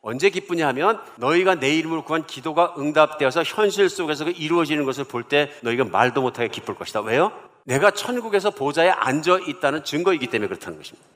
[0.01, 5.25] 언제 기쁘냐 하면 너희가 내 이름으로 구한 기도가 응답되어서 현실 속에서 그 이루어지는 것을 볼
[5.25, 7.01] 때 너희가 말도 못하게 기쁠 것이다.
[7.03, 7.33] 왜요?
[7.65, 11.07] 내가 천국에서 보좌에 앉아 있다는 증거이기 때문에 그렇다는 것입니다.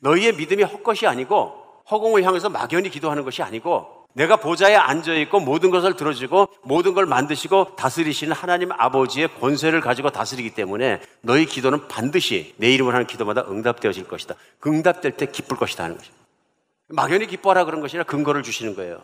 [0.00, 5.70] 너희의 믿음이 헛것이 아니고 허공을 향해서 막연히 기도하는 것이 아니고 내가 보좌에 앉아 있고 모든
[5.70, 12.52] 것을 들어주고 모든 걸 만드시고 다스리시는 하나님 아버지의 권세를 가지고 다스리기 때문에 너희 기도는 반드시
[12.56, 14.34] 내 이름을 하는 기도마다 응답되어질 것이다.
[14.58, 16.18] 그 응답될 때 기쁠 것이다 하는 것입니다.
[16.88, 19.00] 막연히 기뻐하라 그런 것이 아니라 근거를 주시는 거예요.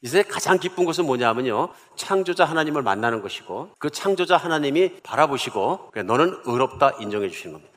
[0.00, 1.70] 이제 가장 기쁜 것은 뭐냐면요.
[1.96, 7.74] 창조자 하나님을 만나는 것이고 그 창조자 하나님이 바라보시고 너는 의롭다 인정해 주시는 겁니다.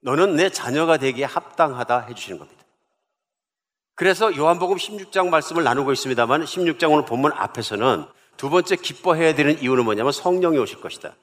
[0.00, 2.59] 너는 내 자녀가 되기에 합당하다 해 주시는 겁니다.
[4.00, 8.06] 그래서 요한복음 16장 말씀을 나누고 있습니다만 16장 오늘 본문 앞에서는
[8.38, 11.14] 두 번째 기뻐해야 되는 이유는 뭐냐면 성령이 오실 것이다.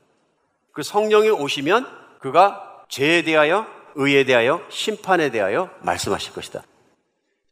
[0.74, 1.88] 그 성령이 오시면
[2.20, 3.66] 그가 죄에 대하여
[3.96, 6.62] 의에 대하여 심판에 대하여 말씀하실 것이다.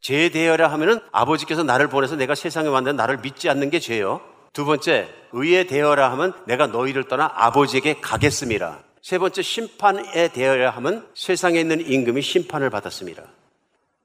[0.00, 4.20] 죄에 대하여라 하면은 아버지께서 나를 보내서 내가 세상에 왔는데 나를 믿지 않는 게 죄요.
[4.52, 8.78] 두 번째, 의에 대하여라 하면 내가 너희를 떠나 아버지에게 가겠습니다.
[9.02, 13.24] 세 번째, 심판에 대하여라 하면 세상에 있는 임금이 심판을 받았습니다.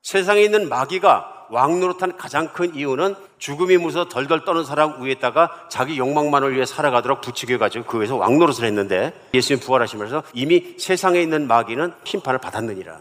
[0.04, 5.97] 세상에 있는 마귀가 왕 노릇한 가장 큰 이유는 죽음이 무서워 덜덜 떠는 사람 위에다가 자기
[5.97, 11.47] 욕망만을 위해 살아가도록 부추겨 가지고 그 위에서 왕 노릇을 했는데 예수님 부활하시면서 이미 세상에 있는
[11.47, 12.99] 마귀는 심판을 받았느니라.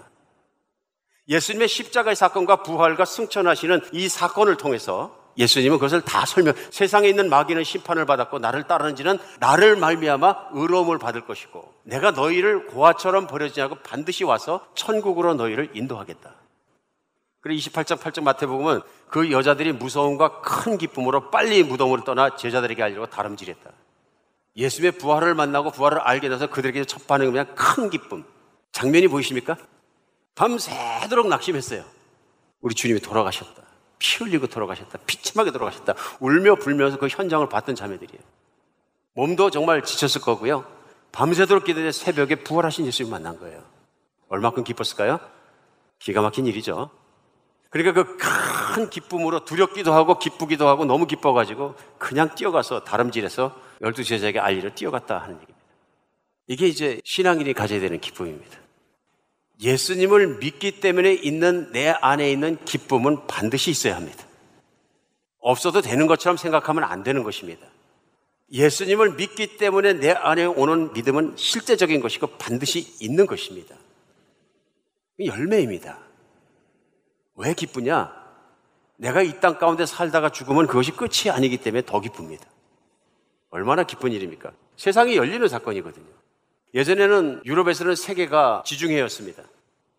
[1.29, 6.55] 예수님의 십자가의 사건과 부활과 승천하시는 이 사건을 통해서 예수님은 그것을 다 설명.
[6.71, 12.67] 세상에 있는 마귀는 심판을 받았고 나를 따르는 지는 나를 말미암아 의로움을 받을 것이고 내가 너희를
[12.67, 16.40] 고아처럼 버려지지 않고 반드시 와서 천국으로 너희를 인도하겠다.
[17.41, 23.71] 그리고 28장 8절 마태복음은 그 여자들이 무서움과 큰 기쁨으로 빨리 무덤으로 떠나 제자들에게 알리려고 다름질했다.
[24.57, 28.25] 예수님의 부활을 만나고 부활을 알게 돼서 그들에게 첫 반응은 그냥 큰 기쁨.
[28.73, 29.57] 장면이 보이십니까?
[30.35, 31.85] 밤새도록 낙심했어요.
[32.61, 33.63] 우리 주님이 돌아가셨다.
[33.99, 34.99] 피 흘리고 돌아가셨다.
[35.07, 35.95] 피침하게 돌아가셨다.
[36.21, 38.23] 울며 불면서 그 현장을 봤던 자매들이에요.
[39.15, 40.65] 몸도 정말 지쳤을 거고요.
[41.13, 43.63] 밤새도록 기도해 새벽에 부활하신 예수님 만난 거예요.
[44.29, 45.21] 얼마큼 기뻤을까요?
[45.99, 46.91] 기가 막힌 일이죠.
[47.71, 54.39] 그러니까 그 큰 기쁨으로 두렵기도 하고 기쁘기도 하고 너무 기뻐가지고 그냥 뛰어가서 다름질해서 열두 제자에게
[54.39, 55.61] 알리를 뛰어갔다 하는 얘기입니다.
[56.47, 58.59] 이게 이제 신앙인이 가져야 되는 기쁨입니다.
[59.63, 64.25] 예수님을 믿기 때문에 있는 내 안에 있는 기쁨은 반드시 있어야 합니다.
[65.41, 67.67] 없어도 되는 것처럼 생각하면 안 되는 것입니다.
[68.53, 73.77] 예수님을 믿기 때문에 내 안에 오는 믿음은 실제적인 것이고 반드시 있는 것입니다.
[75.23, 76.10] 열매입니다.
[77.41, 78.13] 왜 기쁘냐?
[78.97, 82.45] 내가 이 땅 가운데 살다가 죽으면 그것이 끝이 아니기 때문에 더 기쁩니다.
[83.49, 84.53] 얼마나 기쁜 일입니까?
[84.77, 86.07] 세상이 열리는 사건이거든요.
[86.75, 89.43] 예전에는 유럽에서는 세계가 지중해였습니다.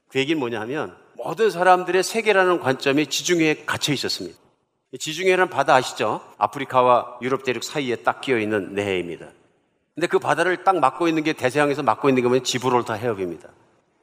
[0.09, 4.37] 그 얘기는 뭐냐 하면 모든 사람들의 세계라는 관점이 지중해에 갇혀 있었습니다.
[4.99, 6.21] 지중해라는 바다 아시죠?
[6.37, 9.27] 아프리카와 유럽 대륙 사이에 딱 끼어 있는 내해입니다.
[9.95, 12.43] 근데 그 바다를 딱 막고 있는 게 대서양에서 막고 있는 게 뭐냐?
[12.43, 13.49] 지브롤타 해협입니다.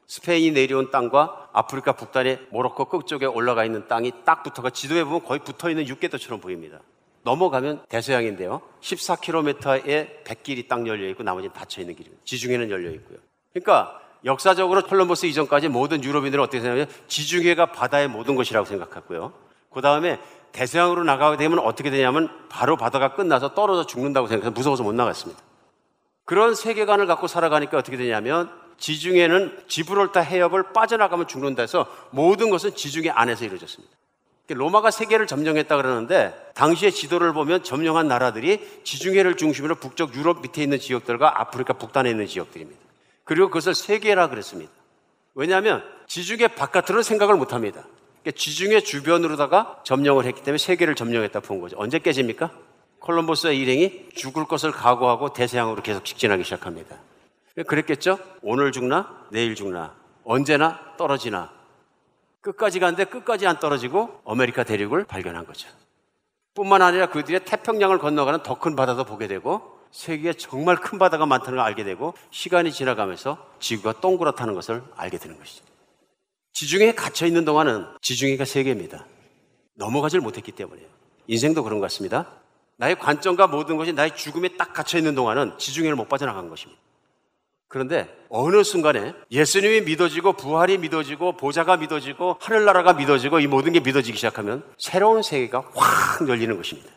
[0.09, 5.39] 스페인이 내려온 땅과 아프리카 북단의 모로코 끝쪽에 올라가 있는 땅이 딱 붙어가 지도에 보면 거의
[5.39, 6.79] 붙어 있는 육개도처럼 보입니다.
[7.21, 8.59] 넘어가면 대서양인데요.
[8.81, 12.23] 14km의 백길이 딱 열려 있고 나머지는 닫혀 있는 길입니다.
[12.25, 13.19] 지중해는 열려 있고요.
[13.53, 19.31] 그러니까 역사적으로 콜럼버스 이전까지 모든 유럽인들은 어떻게 생각하냐면 지중해가 바다의 모든 것이라고 생각했고요.
[19.71, 20.19] 그 다음에
[20.53, 25.39] 대서양으로 나가게 되면 어떻게 되냐면 바로 바다가 끝나서 떨어져 죽는다고 생각해서 무서워서 못 나갔습니다.
[26.25, 33.09] 그런 세계관을 갖고 살아가니까 어떻게 되냐면 지중해는 지브롤타 해협을 빠져나가면 죽는다 해서 모든 것은 지중해
[33.09, 33.93] 안에서 이루어졌습니다.
[34.47, 40.79] 로마가 세계를 점령했다 그러는데 당시의 지도를 보면 점령한 나라들이 지중해를 중심으로 북쪽 유럽 밑에 있는
[40.79, 42.79] 지역들과 아프리카 북단에 있는 지역들입니다.
[43.25, 44.71] 그리고 그것을 세계라 그랬습니다.
[45.35, 47.83] 왜냐하면 지중해 바깥으로는 생각을 못 합니다.
[48.21, 51.75] 그러니까 지중해 주변으로다가 점령을 했기 때문에 세계를 점령했다 본 거죠.
[51.79, 52.51] 언제 깨집니까?
[52.99, 56.97] 콜럼버스의 일행이 죽을 것을 각오하고 대서양으로 계속 직진하기 시작합니다.
[57.63, 58.19] 그랬겠죠?
[58.41, 59.25] 오늘 죽나?
[59.31, 59.95] 내일 죽나?
[60.23, 61.51] 언제나 떨어지나?
[62.41, 65.67] 끝까지 가는데 끝까지 안 떨어지고 아메리카 대륙을 발견한 거죠.
[66.55, 71.57] 뿐만 아니라 그들의 태평양을 건너가는 더 큰 바다도 보게 되고 세계에 정말 큰 바다가 많다는
[71.57, 75.63] 걸 알게 되고 시간이 지나가면서 지구가 동그랗다는 것을 알게 되는 것이죠.
[76.53, 79.05] 지중해에 갇혀 있는 동안은 지중해가 세계입니다.
[79.75, 80.87] 넘어가질 못했기 때문에요.
[81.27, 82.27] 인생도 그런 것 같습니다.
[82.77, 86.81] 나의 관점과 모든 것이 나의 죽음에 딱 갇혀 있는 동안은 지중해를 못 빠져나간 것입니다.
[87.69, 94.17] 그런데 어느 순간에 예수님이 믿어지고 부활이 믿어지고 보좌가 믿어지고 하늘나라가 믿어지고 이 모든 게 믿어지기
[94.17, 96.89] 시작하면 새로운 세계가 확 열리는 것입니다.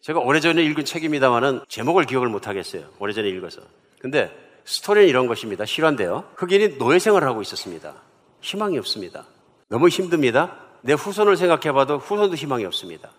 [0.00, 2.84] 제가 오래전에 읽은 책입니다만은 제목을 기억을 못 하겠어요.
[3.00, 3.60] 오래전에 읽어서.
[4.00, 4.32] 근데
[4.64, 5.64] 스토리는 이런 것입니다.
[5.64, 6.24] 실화인데요.
[6.36, 7.94] 흑인이 노예 생활을 하고 있었습니다.
[8.40, 9.24] 희망이 없습니다.
[9.68, 10.56] 너무 힘듭니다.
[10.82, 13.10] 내 후손을 생각해 봐도 후손도 희망이 없습니다.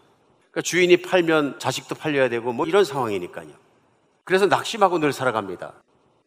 [0.51, 3.49] 그러니까 주인이 팔면 자식도 팔려야 되고 뭐 이런 상황이니까요.
[4.23, 5.73] 그래서 낙심하고 늘 살아갑니다.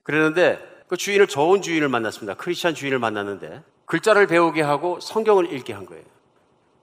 [0.03, 2.35] 그랬는데 그 주인을 좋은 주인을 만났습니다.
[2.35, 6.03] 크리스찬 주인을 만났는데 글자를 배우게 하고 성경을 읽게 한 거예요.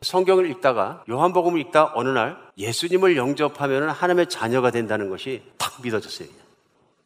[0.01, 6.27] 성경을 읽다가 요한복음을 읽다 어느 날 예수님을 영접하면 하나님의 자녀가 된다는 것이 탁 믿어졌어요.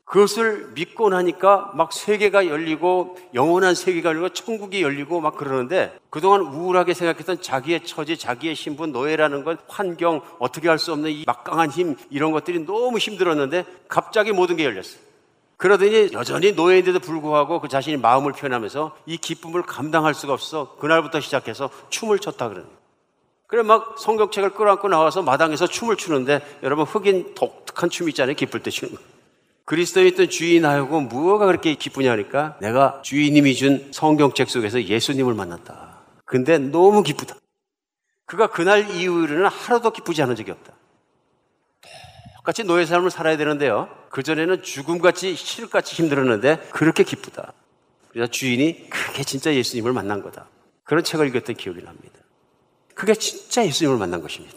[0.06, 6.94] 그것을 믿고 나니까 막 세계가 열리고 영원한 세계가 열리고 천국이 열리고 막 그러는데 그동안 우울하게
[6.94, 11.96] 생각했던 자기의 처지, 자기의 신분, 노예라는 것, 환경, 어떻게 할 수 없는 이 막강한 힘
[12.12, 15.13] 이런 것들이 너무 힘들었는데 갑자기 모든 게 열렸어요.
[15.58, 21.70] 그러더니 여전히 노예인데도 불구하고 그 자신이 마음을 표현하면서 이 기쁨을 감당할 수가 없어 그날부터 시작해서
[21.90, 22.84] 춤을 췄다 그러는 거예요.
[23.48, 28.36] 그래 막 성경책을 끌어안고 나와서 마당에서 춤을 추는데 여러분 흑인 독특한 춤 있잖아요.
[28.36, 29.02] 기쁠 때 추는 거.
[29.66, 36.00] 그리스도에 있던 주인하고 무엇가 그렇게 기쁘냐 하니까 내가 주인님이 준 성경책 속에서 예수님을 만났다.
[36.26, 37.36] 근데 너무 기쁘다.
[38.26, 40.74] 그가 그날 이후로는 하루도 기쁘지 않은 적이 없다.
[42.38, 43.88] 똑같이 노예 삶을 살아야 되는데요.
[44.14, 47.52] 그전에는 죽음같이 실같이 힘들었는데 그렇게 기쁘다.
[48.10, 50.48] 그래서 주인이 그게 진짜 예수님을 만난 거다.
[50.84, 52.20] 그런 책을 읽었던 기억이 납니다.
[52.94, 54.56] 그게 진짜 예수님을 만난 것입니다.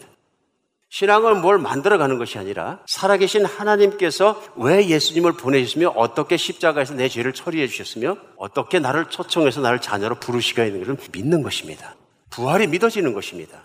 [0.89, 7.67] 신앙을 뭘 만들어가는 것이 아니라 살아계신 하나님께서 왜 예수님을 보내셨으며 어떻게 십자가에서 내 죄를 처리해
[7.67, 11.95] 주셨으며 어떻게 나를 초청해서 나를 자녀로 부르시가 있는 것을 믿는 것입니다.
[12.29, 13.63] 부활이 믿어지는 것입니다.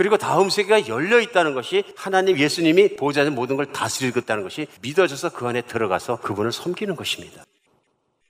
[0.00, 5.46] 그리고 다음 세계가 열려 있다는 것이 하나님 예수님이 보호자는 모든 걸 다스리겠다는 것이 믿어져서 그
[5.46, 7.44] 안에 들어가서 그분을 섬기는 것입니다.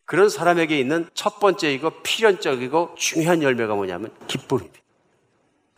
[0.04, 4.80] 그런 사람에게 있는 첫 번째이고 필연적이고 중요한 열매가 뭐냐면 기쁨입니다.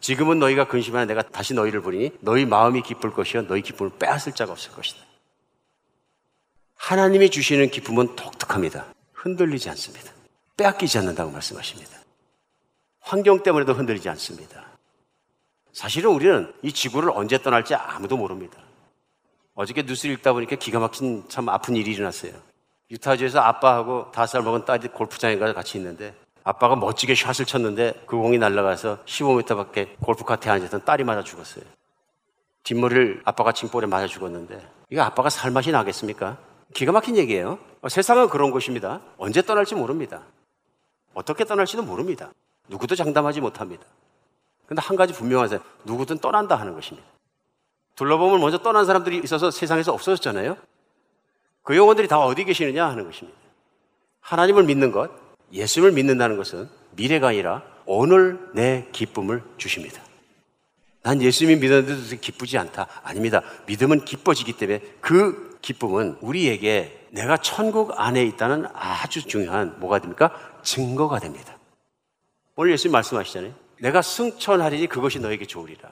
[0.00, 4.52] 지금은 너희가 근심하나 내가 다시 너희를 부리니 너희 마음이 기쁠 것이요 너희 기쁨을 빼앗을 자가
[4.52, 4.98] 없을 것이다.
[6.76, 8.86] 하나님이 주시는 기쁨은 독특합니다.
[9.12, 10.10] 흔들리지 않습니다.
[10.56, 11.98] 빼앗기지 않는다고 말씀하십니다.
[13.00, 14.71] 환경 때문에도 흔들리지 않습니다.
[15.72, 18.58] 사실은 우리는 이 지구를 언제 떠날지 아무도 모릅니다.
[19.54, 22.32] 어저께 뉴스를 읽다 보니까 기가 막힌 참 아픈 일이 일어났어요.
[22.90, 26.14] 유타주에서 아빠하고 다섯 살 먹은 딸이 골프장에 가서 같이 있는데
[26.44, 31.64] 아빠가 멋지게 샷을 쳤는데 그 공이 날아가서 15m밖에 골프 카트에 앉았던 딸이 맞아 죽었어요.
[32.64, 34.60] 뒷머리를 아빠가 징볼에 맞아 죽었는데
[34.90, 36.38] 이거 아빠가 살맛이 나겠습니까?
[36.74, 37.58] 기가 막힌 얘기예요.
[37.80, 39.00] 어, 세상은 그런 곳입니다.
[39.16, 40.22] 언제 떠날지 모릅니다.
[41.14, 42.30] 어떻게 떠날지도 모릅니다.
[42.68, 43.84] 누구도 장담하지 못합니다.
[44.72, 45.60] 근데 한 가지 분명하세요.
[45.84, 47.06] 누구든 떠난다 하는 것입니다.
[47.94, 50.56] 둘러보면 먼저 떠난 사람들이 있어서 세상에서 없어졌잖아요.
[51.62, 53.38] 그 영혼들이 다 어디 계시느냐 하는 것입니다.
[54.20, 55.10] 하나님을 믿는 것,
[55.52, 60.00] 예수를 믿는다는 것은 미래가 아니라 오늘 내 기쁨을 주십니다.
[61.02, 62.86] 난 예수님이 믿었는데도 기쁘지 않다.
[63.02, 63.42] 아닙니다.
[63.66, 70.32] 믿음은 기뻐지기 때문에 그 기쁨은 우리에게 내가 천국 안에 있다는 아주 중요한 뭐가 됩니까?
[70.62, 71.58] 증거가 됩니다.
[72.56, 73.61] 오늘 예수님 말씀하시잖아요.
[73.82, 75.90] 내가 승천하리니 그것이 너에게 좋으리라.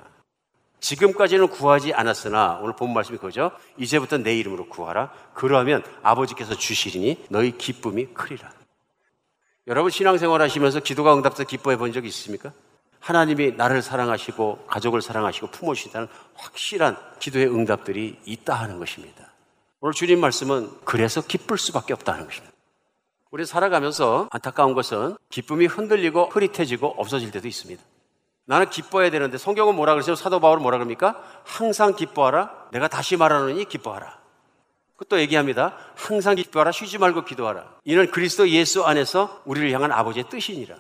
[0.79, 3.51] 지금까지는 구하지 않았으나 오늘 본 말씀이 그거죠.
[3.77, 5.13] 이제부터 내 이름으로 구하라.
[5.35, 8.53] 그러하면 아버지께서 주시리니 너희 기쁨이 크리라.
[9.67, 12.53] 여러분 신앙생활 하시면서 기도가 응답돼서 기뻐해 본적 있습니까?
[13.01, 19.33] 하나님이 나를 사랑하시고 가족을 사랑하시고 품으시다는 확실한 기도의 응답들이 있다 하는 것입니다.
[19.81, 22.55] 오늘 주님 말씀은 그래서 기쁠 수밖에 없다 하는 것입니다.
[23.31, 27.83] 우리 살아가면서 안타까운 것은 기쁨이 흔들리고 흐릿해지고 없어질 때도 있습니다.
[28.45, 30.17] 나는 기뻐해야 되는데 성경은 뭐라 그러세요?
[30.17, 31.23] 사도 바울은 뭐라 그럽니까?
[31.45, 32.71] 항상 기뻐하라.
[32.73, 34.19] 내가 다시 말하노니 기뻐하라.
[35.09, 35.77] 또 얘기합니다.
[35.95, 36.73] 항상 기뻐하라.
[36.73, 37.77] 쉬지 말고 기도하라.
[37.85, 40.77] 이는 그리스도 예수 안에서 우리를 향한 아버지의 뜻이니라.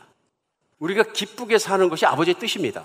[0.80, 2.84] 우리가 기쁘게 사는 것이 아버지의 뜻입니다.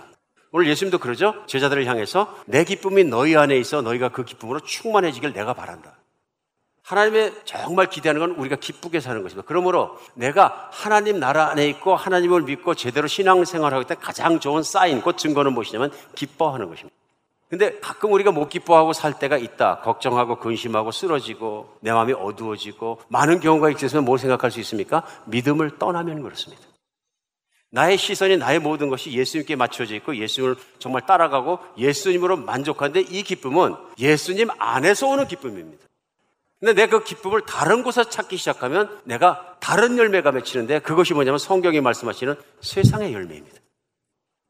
[0.51, 1.43] 오늘 예수님도 그러죠?
[1.47, 5.97] 제자들을 향해서 내 기쁨이 너희 안에 있어 너희가 그 기쁨으로 충만해지길 내가 바란다.
[6.85, 9.43] 하나님의 정말 기대하는 건 우리가 기쁘게 사는 것입니다.
[9.47, 15.15] 그러므로 내가 하나님 나라 안에 있고 하나님을 믿고 제대로 신앙생활하고 있다 가장 좋은 사인, 그
[15.15, 16.95] 증거는 무엇이냐면 기뻐하는 것입니다.
[17.49, 19.79] 근데 가끔 우리가 못 기뻐하고 살 때가 있다.
[19.79, 25.03] 걱정하고 근심하고 쓰러지고 내 마음이 어두워지고 많은 경우가 있어서 뭘 생각할 수 있습니까?
[25.25, 26.63] 믿음을 떠나면 그렇습니다.
[27.71, 33.75] 나의 시선이 나의 모든 것이 예수님께 맞춰져 있고 예수님을 정말 따라가고 예수님으로 만족하는데 이 기쁨은
[33.97, 35.85] 예수님 안에서 오는 기쁨입니다.
[36.65, 41.79] 근데 내가 그 기쁨을 다른 곳에서 찾기 시작하면 내가 다른 열매가 맺히는데 그것이 뭐냐면 성경이
[41.79, 43.59] 말씀하시는 세상의 열매입니다.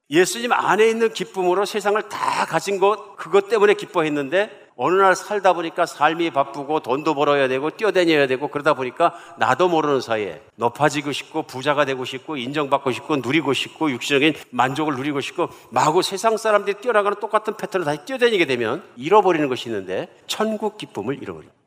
[0.10, 5.86] 예수님 안에 있는 기쁨으로 세상을 다 가진 것, 그것 때문에 기뻐했는데 어느 날 살다 보니까
[5.86, 11.84] 삶이 바쁘고 돈도 벌어야 되고 뛰어다녀야 되고 그러다 보니까 나도 모르는 사이에 높아지고 싶고 부자가
[11.84, 17.58] 되고 싶고 인정받고 싶고 누리고 싶고 육신적인 만족을 누리고 싶고 마구 세상 사람들이 뛰어나가는 똑같은
[17.58, 21.65] 패턴을 다시 뛰어다니게 되면 잃어버리는 것이 있는데 천국 기쁨을 잃어버립니다.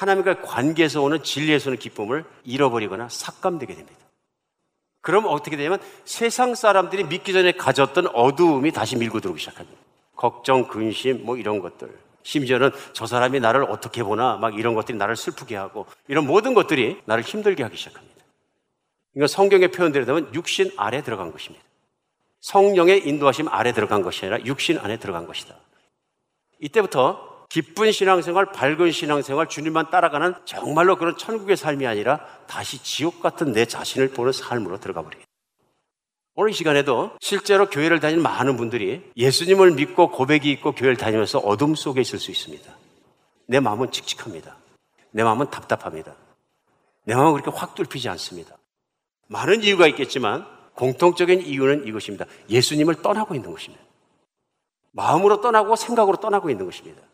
[0.00, 3.98] 하나님과 관계에서 오는 진리에서 오는 기쁨을 잃어버리거나 삭감되게 됩니다.
[5.02, 9.78] 그럼 어떻게 되냐면 세상 사람들이 믿기 전에 가졌던 어두움이 다시 밀고 들어오기 시작합니다.
[10.16, 11.94] 걱정, 근심, 뭐 이런 것들.
[12.22, 17.00] 심지어는 저 사람이 나를 어떻게 보나 막 이런 것들이 나를 슬프게 하고 이런 모든 것들이
[17.04, 18.24] 나를 힘들게 하기 시작합니다.
[19.16, 21.64] 이건 성경의 표현대로 되면 육신 아래 들어간 것입니다.
[22.40, 25.54] 성령의 인도하심 아래 들어간 것이 아니라 육신 안에 들어간 것이다.
[26.58, 33.52] 이때부터 기쁜 신앙생활, 밝은 신앙생활, 주님만 따라가는 정말로 그런 천국의 삶이 아니라 다시 지옥 같은
[33.52, 35.26] 내 자신을 보는 삶으로 들어가 버리겠다.
[36.36, 41.74] 오늘 이 시간에도 실제로 교회를 다니는 많은 분들이 예수님을 믿고 고백이 있고 교회를 다니면서 어둠
[41.74, 42.72] 속에 있을 수 있습니다.
[43.46, 44.56] 내 마음은 칙칙합니다.
[45.10, 46.14] 내 마음은 답답합니다.
[47.02, 48.56] 내 마음은 그렇게 확 뚫히지 않습니다.
[49.26, 52.26] 많은 이유가 있겠지만 공통적인 이유는 이것입니다.
[52.48, 53.82] 예수님을 떠나고 있는 것입니다.
[54.92, 57.09] 마음으로 떠나고 생각으로 떠나고 있는 것입니다.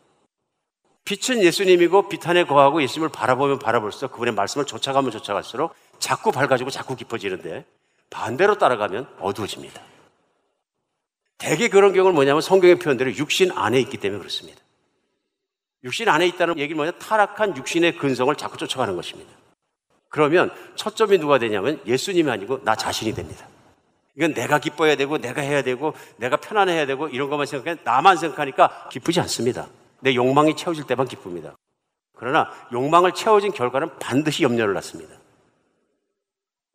[1.07, 6.97] 빛은 예수님이고 빛 안에 거하고 예수님을 바라보면 바라볼수록 그분의 말씀을 쫓아가면 쫓아갈수록 자꾸 밝아지고 자꾸
[6.97, 7.63] 깊어지는데
[8.09, 9.81] 반대로 따라가면 어두워집니다.
[11.37, 14.59] 대개 그런 경우는 뭐냐면 성경의 표현대로 육신 안에 있기 때문에 그렇습니다.
[15.85, 19.31] 육신 안에 있다는 얘기는 뭐냐 타락한 육신의 근성을 자꾸 쫓아가는 것입니다.
[20.09, 23.47] 그러면 초점이 누가 되냐면 예수님이 아니고 나 자신이 됩니다.
[24.17, 28.89] 이건 내가 기뻐해야 되고 내가 해야 되고 내가 편안해야 되고 이런 것만 생각해 나만 생각하니까
[28.91, 29.69] 기쁘지 않습니다.
[30.01, 31.55] 내 욕망이 채워질 때만 기쁩니다.
[32.15, 35.15] 그러나 욕망을 채워진 결과는 반드시 염려를 낳습니다.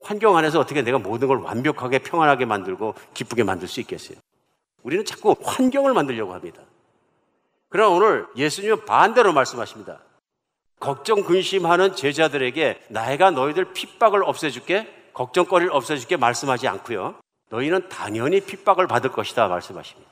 [0.03, 4.19] 환경 안에서 어떻게 내가 모든 걸 완벽하게 평안하게 만들고 기쁘게 만들 수 있겠어요?
[4.83, 6.63] 우리는 자꾸 환경을 만들려고 합니다.
[7.69, 10.01] 그러나 오늘 예수님은 반대로 말씀하십니다.
[10.79, 17.15] 걱정 근심하는 제자들에게 나이가 너희들 핍박을 없애줄게 걱정거리를 없애줄게 말씀하지 않고요.
[17.51, 20.12] 너희는 당연히 핍박을 받을 것이다 말씀하십니다.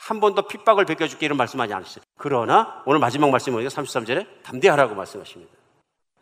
[0.00, 2.02] 한번더 핍박을 베껴줄게 이런 말씀하지 않으셨어요.
[2.16, 5.52] 그러나 오늘 마지막 말씀 보니까 33절에 담대하라고 말씀하십니다.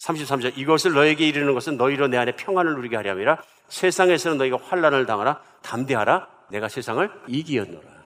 [0.00, 5.06] 33절 이것을 너에게 이르는 것은 너희로 내 안에 평안을 누리게 하려 함이라 세상에서는 너희가 환란을
[5.06, 8.04] 당하라 담대하라 내가 세상을 이기었노라.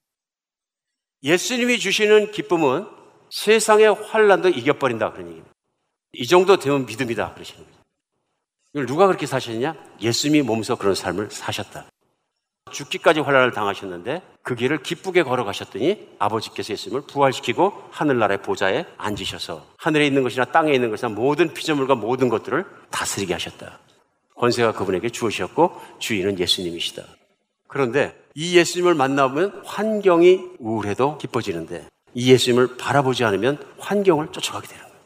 [1.22, 2.86] 예수님이 주시는 기쁨은
[3.30, 5.52] 세상의 환란도 이겨버린다 그런 얘기입니다.
[6.12, 7.78] 이 정도 되면 믿음이다 그러시는 거죠.
[8.74, 9.74] 이걸 누가 그렇게 사셨냐?
[10.00, 11.86] 예수님이 몸소 그런 삶을 사셨다.
[12.72, 20.22] 죽기까지 환란을 당하셨는데 그 길을 기쁘게 걸어가셨더니 아버지께서 예수님을 부활시키고 하늘나라의 보좌에 앉으셔서 하늘에 있는
[20.22, 23.78] 것이나 땅에 있는 것이나 모든 피조물과 모든 것들을 다스리게 하셨다.
[24.36, 27.04] 권세가 그분에게 주어졌고 주인은 예수님이시다.
[27.68, 34.96] 그런데 이 예수님을 만나보면 환경이 우울해도 기뻐지는데 이 예수님을 바라보지 않으면 환경을 쫓아가게 되는 거예요.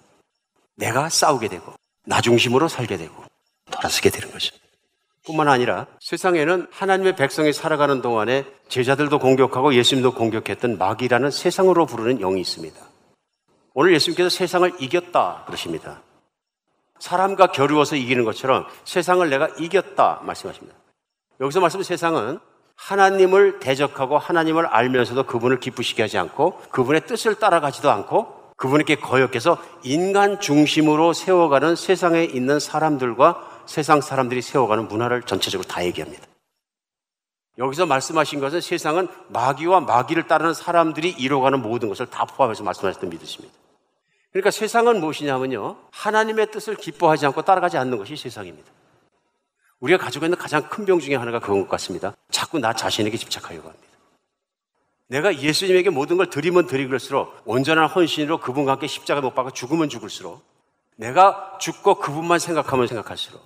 [0.76, 1.74] 내가 싸우게 되고
[2.06, 3.24] 나 중심으로 살게 되고
[3.70, 4.54] 돌아서게 되는 거죠.
[5.26, 12.40] 뿐만 아니라 세상에는 하나님의 백성이 살아가는 동안에 제자들도 공격하고 예수님도 공격했던 마귀라는 세상으로 부르는 영이
[12.40, 12.80] 있습니다.
[13.74, 16.00] 오늘 예수님께서 세상을 이겼다 그러십니다.
[16.98, 20.74] 사람과 겨루어서 이기는 것처럼 세상을 내가 이겼다 말씀하십니다.
[21.40, 22.38] 여기서 말씀 세상은
[22.76, 30.40] 하나님을 대적하고 하나님을 알면서도 그분을 기쁘시게 하지 않고 그분의 뜻을 따라가지도 않고 그분에게 거역해서 인간
[30.40, 36.24] 중심으로 세워가는 세상에 있는 사람들과 세상 사람들이 세워가는 문화를 전체적으로 다 얘기합니다.
[37.58, 43.54] 여기서 말씀하신 것은 세상은 마귀와 마귀를 따르는 사람들이 이뤄가는 모든 것을 다 포함해서 말씀하셨던 믿으십니다.
[44.30, 45.76] 그러니까 세상은 무엇이냐면요.
[45.92, 48.70] 하나님의 뜻을 기뻐하지 않고 따라가지 않는 것이 세상입니다.
[49.80, 52.14] 우리가 가지고 있는 가장 큰 병 중에 하나가 그런 것 같습니다.
[52.30, 53.86] 자꾸 나 자신에게 집착하려고 합니다.
[55.08, 60.42] 내가 예수님에게 모든 걸 드리면 드리길수록 온전한 헌신으로 그분과 함께 십자가 못 박아 죽으면 죽을수록
[60.96, 63.40] 내가 죽고 그분만 생각하면 생각할수록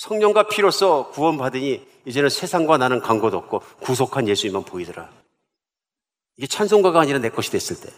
[0.00, 5.10] 성령과 피로써 구원받으니 이제는 세상과 나는 관계도 없고 구속한 예수님만 보이더라.
[6.38, 7.90] 이게 찬송가가 아니라 내 것이 됐을 때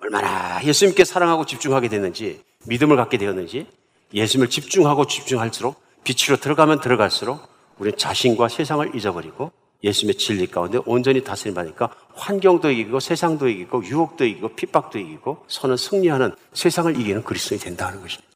[0.00, 3.66] 얼마나 예수님께 사랑하고 집중하게 됐는지 믿음을 갖게 되었는지
[4.14, 11.52] 예수님을 집중하고 집중할수록 빛으로 들어가면 들어갈수록 우리는 자신과 세상을 잊어버리고 예수님의 진리 가운데 온전히 다스림
[11.52, 18.00] 받으니까 환경도 이기고 세상도 이기고 유혹도 이기고 핍박도 이기고 선은 승리하는 세상을 이기는 그리스도인이 된다는
[18.00, 18.33] 것입니다.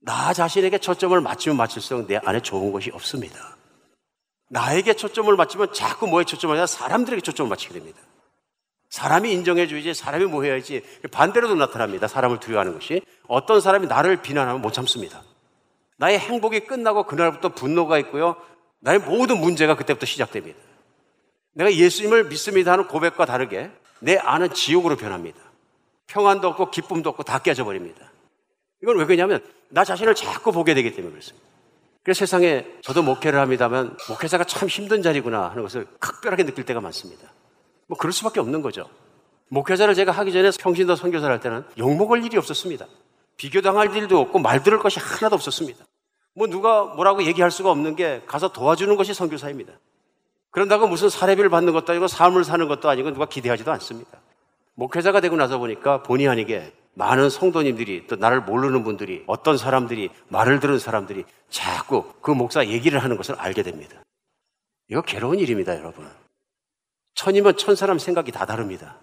[0.00, 3.56] 나 자신에게 초점을 맞추면 맞출수록 내 안에 좋은 것이 없습니다.
[4.48, 8.00] 나에게 초점을 맞추면 자꾸 뭐에 초점을 맞추냐 사람들에게 초점을 맞추게 됩니다.
[8.88, 10.82] 사람이 인정해줘야지 사람이 뭐 해야지
[11.12, 12.08] 반대로도 나타납니다.
[12.08, 15.22] 사람을 두려워하는 것이 어떤 사람이 나를 비난하면 못 참습니다.
[15.98, 18.36] 나의 행복이 끝나고 그날부터 분노가 있고요.
[18.80, 20.58] 나의 모든 문제가 그때부터 시작됩니다.
[21.52, 23.70] 내가 예수님을 믿습니다 하는 고백과 다르게
[24.00, 25.38] 내 안은 지옥으로 변합니다.
[26.06, 28.09] 평안도 없고 기쁨도 없고 다 깨져버립니다.
[28.82, 31.46] 이건 왜 그러냐면 나 자신을 자꾸 보게 되기 때문에 그렇습니다.
[32.02, 37.30] 그래서 세상에 저도 목회를 합니다만 목회자가 참 힘든 자리구나 하는 것을 각별하게 느낄 때가 많습니다.
[37.86, 38.88] 뭐 그럴 수밖에 없는 거죠.
[39.48, 42.86] 목회자를 제가 하기 전에 평신도 선교사를 할 때는 욕먹을 일이 없었습니다.
[43.36, 45.84] 비교당할 일도 없고 말 들을 것이 하나도 없었습니다.
[46.34, 49.72] 뭐 누가 뭐라고 얘기할 수가 없는 게 가서 도와주는 것이 선교사입니다.
[50.50, 54.18] 그런다고 무슨 사례비를 받는 것도 아니고 삶을 사는 것도 아니고 누가 기대하지도 않습니다.
[54.74, 60.60] 목회자가 되고 나서 보니까 본의 아니게 많은 성도님들이 또 나를 모르는 분들이 어떤 사람들이 말을
[60.60, 64.02] 들은 사람들이 자꾸 그 목사 얘기를 하는 것을 알게 됩니다.
[64.88, 66.08] 이거 괴로운 일입니다, 여러분.
[67.14, 68.98] 천이면 천 사람 생각이 다 다릅니다.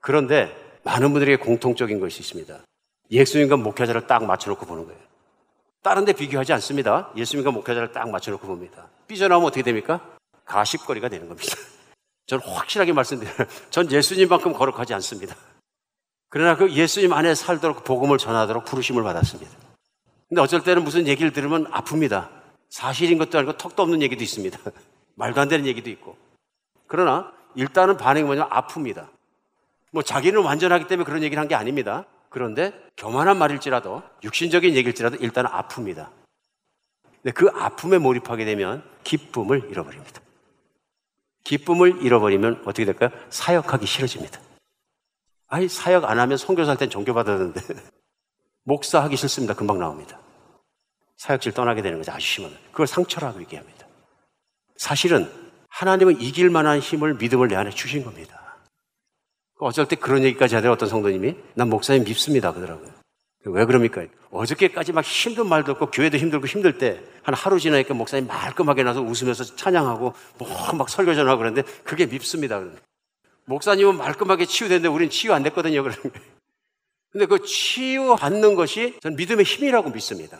[0.00, 2.60] 그런데 많은 분들에게 공통적인 것이 있습니다.
[3.10, 5.00] 예수님과 목회자를 딱 맞춰놓고 보는 거예요.
[5.82, 7.10] 다른 데 비교하지 않습니다.
[7.16, 8.88] 예수님과 목회자를 딱 맞춰놓고 봅니다.
[9.06, 10.00] 삐져나오면 어떻게 됩니까?
[10.44, 11.54] 가십거리가 되는 겁니다.
[12.26, 13.36] 저는 확실하게 말씀드려요.
[13.70, 15.34] 전 예수님만큼 거룩하지 않습니다.
[16.28, 19.50] 그러나 그 예수님 안에 살도록 복음을 전하도록 부르심을 받았습니다.
[20.28, 22.28] 근데 어쩔 때는 무슨 얘기를 들으면 아픕니다.
[22.68, 24.58] 사실인 것도 아니고 턱도 없는 얘기도 있습니다.
[25.16, 26.16] 말도 안 되는 얘기도 있고.
[26.86, 29.08] 그러나 일단은 반응이 뭐냐면 아픕니다.
[29.90, 32.04] 뭐 자기는 완전하기 때문에 그런 얘기를 한 게 아닙니다.
[32.28, 36.08] 그런데 교만한 말일지라도 육신적인 얘기일지라도 일단은 아픕니다.
[37.22, 40.20] 근데 그 아픔에 몰입하게 되면 기쁨을 잃어버립니다.
[41.44, 43.10] 기쁨을 잃어버리면 어떻게 될까요?
[43.30, 44.38] 사역하기 싫어집니다.
[45.48, 47.60] 아니 사역 안 하면 선교사 할땐 종교 받았는데
[48.64, 49.54] 목사 하기 싫습니다.
[49.54, 50.18] 금방 나옵니다.
[51.16, 52.16] 사역질 떠나게 되는 거죠.
[52.18, 52.56] 심하면.
[52.70, 53.86] 그걸 상처라고 얘기합니다.
[54.76, 55.30] 사실은
[55.70, 58.56] 하나님은 이길 만한 힘을 믿음을 내 안에 주신 겁니다.
[59.58, 62.92] 어쩔 때 그런 얘기까지 하더라고 어떤 성도님이 난 목사님 밉습니다 그러더라고요.
[63.46, 64.04] 왜 그럽니까?
[64.30, 69.02] 어저께까지 막 힘든 말도 없고 교회도 힘들고 힘들 때 한 하루 지나니까 목사님 말끔하게 나서
[69.02, 72.62] 웃으면서 찬양하고 뭐 막 설교 전하고 그러는데 그게 밉습니다.
[73.48, 75.82] 목사님은 말끔하게 치유됐는데 우리는 치유 안 됐거든요.
[77.10, 80.38] 근데 그 치유받는 것이 전 믿음의 힘이라고 믿습니다.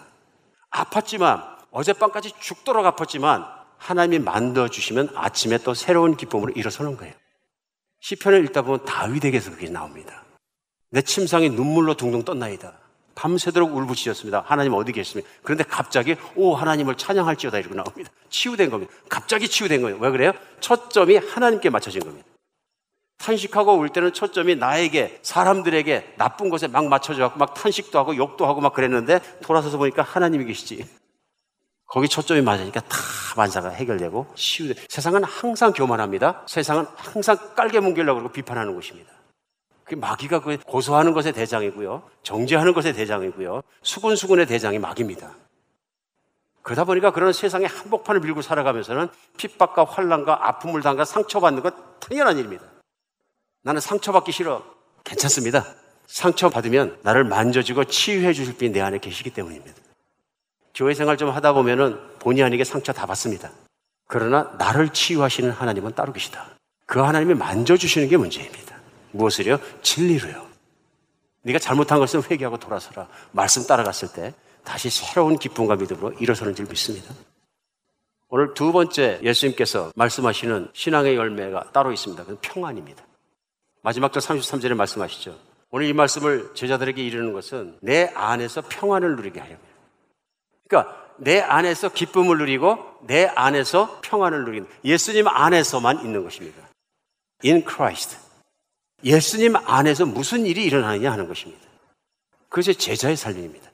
[0.71, 3.47] 아팠지만 어젯밤까지 죽도록 아팠지만
[3.79, 7.15] 하나님이 만들어 주시면 아침에 또 새로운 기쁨으로 일어서는 거예요.
[8.01, 10.25] 시편을 읽다 보면 다윗에게서 그게 나옵니다.
[10.91, 12.79] 내 침상이 눈물로 둥둥 떴나이다.
[13.15, 14.45] 밤새도록 울부짖었습니다.
[14.47, 15.29] 하나님 어디 계십니까?
[15.43, 18.11] 그런데 갑자기 오 하나님을 찬양할지어다 이러고 나옵니다.
[18.29, 18.93] 치유된 겁니다.
[19.09, 19.99] 갑자기 치유된 거예요.
[19.99, 20.33] 왜 그래요?
[20.61, 22.28] 초점이 하나님께 맞춰진 겁니다.
[23.19, 28.47] 탄식하고 울 때는 초점이 나에게 사람들에게 나쁜 것에 막 맞춰져 갖고 막 탄식도 하고 욕도
[28.47, 30.89] 하고 막 그랬는데 돌아서서 보니까 하나님이 계시지.
[31.87, 32.99] 거기 초점이 맞으니까 다
[33.37, 34.83] 만사가 해결되고 치유돼.
[34.89, 36.43] 세상은 항상 교만합니다.
[36.47, 39.11] 세상은 항상 깔게 뭉개려고 그러고 비판하는 곳입니다.
[39.85, 42.03] 그 마귀가 그 고소하는 것의 대장이고요.
[42.23, 43.62] 정죄하는 것의 대장이고요.
[43.83, 45.31] 수군수군의 대장이 마귀입니다.
[46.62, 49.09] 그러다 보니까 그런 세상의 한복판을 밀고 살아가면서는
[49.39, 52.64] 핍박과 환란과 아픔을 당가 상처받는 것 당연한 일입니다.
[53.63, 54.65] 나는 상처받기 싫어.
[55.05, 55.65] 괜찮습니다.
[56.07, 59.77] 상처받으면 나를 만져주고 치유해 주실 분이 내 안에 계시기 때문입니다.
[60.75, 63.51] 교회 생활 좀 하다 보면은 본의 아니게 상처 다 받습니다.
[64.07, 66.49] 그러나 나를 치유하시는 하나님은 따로 계시다.
[66.87, 68.77] 그 하나님이 만져주시는 게 문제입니다.
[69.13, 69.59] 무엇을요?
[69.83, 70.47] 진리로요.
[71.43, 73.09] 네가 잘못한 것은 회개하고 돌아서라.
[73.33, 74.35] 말씀 따라갔을 때
[74.65, 77.15] 다시 새로운 기쁨과 믿음으로 일어서는 줄 믿습니다.
[78.29, 82.23] 오늘 두 번째 예수님께서 말씀하시는 신앙의 열매가 따로 있습니다.
[82.23, 83.08] 그건 평안입니다.
[83.89, 85.34] 마지막 절 33절에 말씀하시죠.
[85.70, 89.74] 오늘 이 말씀을 제자들에게 이르는 것은 내 안에서 평안을 누리게 하려고 해요.
[90.68, 92.76] 그러니까 내 안에서 기쁨을 누리고
[93.07, 96.68] 내 안에서 평안을 누리는 예수님 안에서만 있는 것입니다.
[97.43, 98.18] In Christ.
[99.05, 101.62] 예수님 안에서 무슨 일이 일어나느냐 하는 것입니다.
[102.51, 103.70] 그것이 제자의 삶입니다.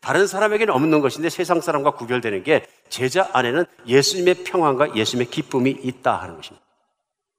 [0.00, 6.20] 다른 사람에게는 없는 것인데 세상 사람과 구별되는 게 제자 안에는 예수님의 평안과 예수님의 기쁨이 있다
[6.20, 6.65] 하는 것입니다.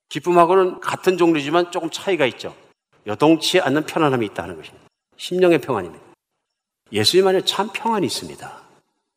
[0.10, 2.56] 기쁨하고는 같은 종류지만 조금 차이가 있죠.
[3.06, 4.88] 여동치 않는 편안함이 있다 하는 것입니다.
[5.18, 6.04] 심령의 평안입니다.
[6.92, 8.62] 예수님 안에 참 평안이 있습니다.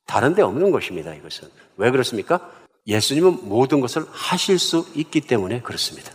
[0.06, 1.14] 다른 데 없는 것입니다.
[1.14, 1.48] 이것은.
[1.76, 2.50] 왜 그렇습니까?
[2.86, 6.12] 예수님은 모든 것을 하실 수 있기 때문에 그렇습니다.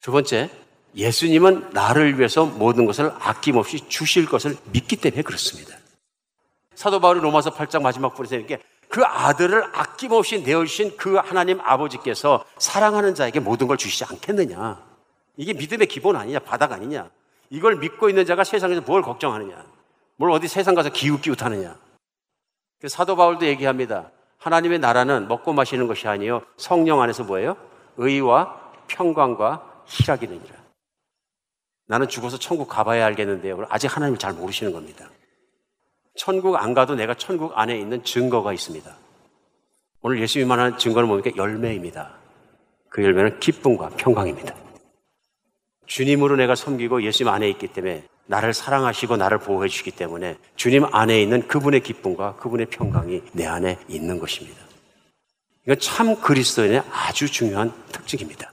[0.00, 0.50] 두 번째,
[0.96, 5.76] 예수님은 나를 위해서 모든 것을 아낌없이 주실 것을 믿기 때문에 그렇습니다.
[6.74, 8.58] 사도 바울이 로마서 8장 마지막 부분에서 이렇게
[8.90, 14.84] 그 아들을 아낌없이 내어주신 그 하나님 아버지께서 사랑하는 자에게 모든 걸 주시지 않겠느냐.
[15.36, 17.08] 이게 믿음의 기본 아니냐, 바닥 아니냐.
[17.50, 19.64] 이걸 믿고 있는 자가 세상에서 뭘 걱정하느냐.
[20.16, 21.76] 뭘 어디 세상 가서 기웃기웃하느냐.
[22.88, 24.10] 사도 바울도 얘기합니다.
[24.38, 27.56] 하나님의 나라는 먹고 마시는 것이 아니요 성령 안에서 뭐예요?
[27.96, 30.56] 의와 평강과 희락이느니라.
[31.86, 33.66] 나는 죽어서 천국 가봐야 알겠는데요.
[33.68, 35.08] 아직 하나님을 잘 모르시는 겁니다.
[36.16, 38.96] 천국 안 가도 내가 천국 안에 있는 증거가 있습니다.
[40.02, 41.30] 오늘 예수님 만한 증거는 뭡니까?
[41.36, 42.14] 열매입니다.
[42.88, 44.54] 그 열매는 기쁨과 평강입니다.
[45.86, 51.20] 주님으로 내가 섬기고 예수님 안에 있기 때문에 나를 사랑하시고 나를 보호해 주시기 때문에 주님 안에
[51.20, 54.60] 있는 그분의 기쁨과 그분의 평강이 내 안에 있는 것입니다.
[55.64, 58.52] 이건 참 그리스도인의 아주 중요한 특징입니다.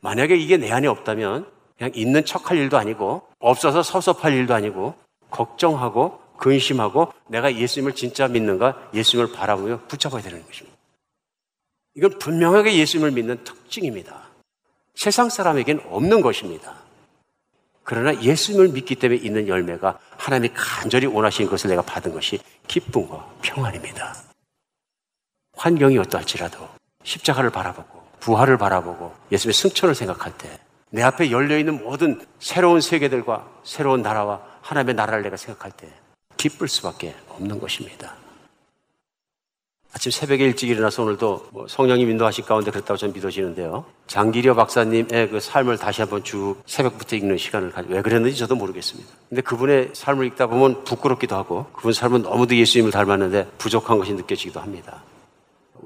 [0.00, 4.94] 만약에 이게 내 안에 없다면 그냥 있는 척할 일도 아니고 없어서 섭섭할 일도 아니고
[5.30, 10.76] 걱정하고 근심하고 내가 예수님을 진짜 믿는가 예수님을 바라보며 붙잡아야 되는 것입니다.
[11.94, 14.28] 이건 분명하게 예수님을 믿는 특징입니다.
[14.94, 16.74] 세상 사람에겐 없는 것입니다.
[17.84, 24.14] 그러나 예수님을 믿기 때문에 있는 열매가 하나님이 간절히 원하시는 것을 내가 받은 것이 기쁨과 평안입니다.
[25.56, 26.68] 환경이 어떠할지라도
[27.04, 34.02] 십자가를 바라보고 부활을 바라보고 예수님의 승천을 생각할 때 내 앞에 열려있는 모든 새로운 세계들과 새로운
[34.02, 35.88] 나라와 하나님의 나라를 내가 생각할 때
[36.36, 38.14] 기쁠 수밖에 없는 것입니다.
[39.92, 43.86] 아침 새벽에 일찍 일어나서 오늘도 뭐 성령님 인도하실 가운데 그랬다고 저는 믿어지는데요.
[44.08, 49.08] 장기려 박사님의 그 삶을 다시 한번 쭉 새벽부터 읽는 시간을 가지고 왜 그랬는지 저도 모르겠습니다.
[49.30, 54.60] 근데 그분의 삶을 읽다 보면 부끄럽기도 하고 그분 삶은 너무도 예수님을 닮았는데 부족한 것이 느껴지기도
[54.60, 55.02] 합니다.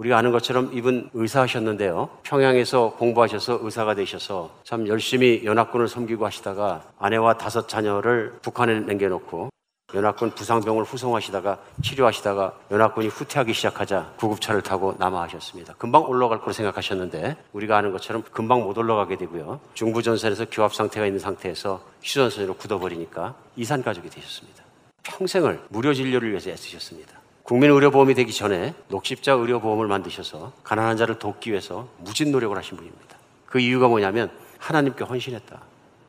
[0.01, 2.09] 우리가 아는 것처럼 이분 의사하셨는데요.
[2.23, 9.51] 평양에서 공부하셔서 의사가 되셔서 참 열심히 연합군을 섬기고 하시다가 아내와 다섯 자녀를 북한에 남겨놓고
[9.93, 15.75] 연합군 부상병을 후송하시다가 치료하시다가 연합군이 후퇴하기 시작하자 구급차를 타고 남아하셨습니다.
[15.75, 19.61] 금방 올라갈 거로 생각하셨는데 우리가 아는 것처럼 금방 못 올라가게 되고요.
[19.75, 24.65] 중부전선에서 교합 상태가 있는 상태에서 휴전선으로 굳어버리니까 이산 가족이 되셨습니다.
[25.03, 27.20] 평생을 무료 진료를 위해서 애쓰셨습니다.
[27.43, 33.17] 국민의료보험이 되기 전에 녹십자 의료보험을 만드셔서 가난한 자를 돕기 위해서 무진 노력을 하신 분입니다.
[33.47, 35.61] 그 이유가 뭐냐면 하나님께 헌신했다.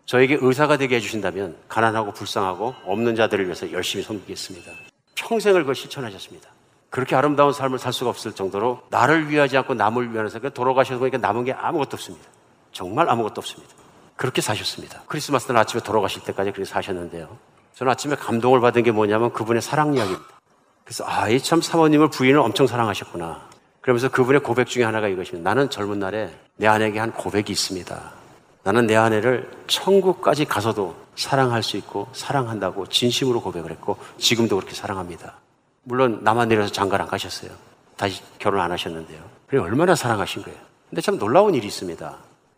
[0.06, 4.72] 저에게 의사가 되게 해주신다면 가난하고 불쌍하고 없는 자들을 위해서 열심히 섬기겠습니다.
[5.16, 6.50] 평생을 그걸 실천하셨습니다.
[6.90, 11.46] 그렇게 아름다운 삶을 살 수가 없을 정도로 나를 위하지 않고 남을 위하면서 돌아가셔서 보니까 남은
[11.46, 12.28] 게 아무것도 없습니다.
[12.74, 13.74] 정말 아무것도 없습니다.
[14.18, 15.04] 그렇게 사셨습니다.
[15.08, 17.38] 크리스마스 날 아침에 돌아가실 때까지 그렇게 사셨는데요.
[17.76, 20.41] 저는 아침에 감동을 받은 게 뭐냐면 그분의 사랑 이야기입니다.
[20.92, 23.48] 그래서 아, 이 참 사모님을 부인을 엄청 사랑하셨구나.
[23.80, 25.50] 그러면서 그분의 고백 중에 하나가 이것입니다.
[25.50, 28.12] 나는 젊은 날에 내 아내에게 한 고백이 있습니다.
[28.64, 35.36] 나는 내 아내를 천국까지 가서도 사랑할 수 있고 사랑한다고 진심으로 고백을 했고 지금도 그렇게 사랑합니다.
[35.84, 37.52] 물론 남한 내려서 장가를 안 가셨어요.
[37.96, 39.22] 다시 결혼 안 하셨는데요.
[39.48, 40.60] 그래 얼마나 사랑하신 거예요.
[40.90, 42.18] 근데 참 놀라운 일이 있습니다.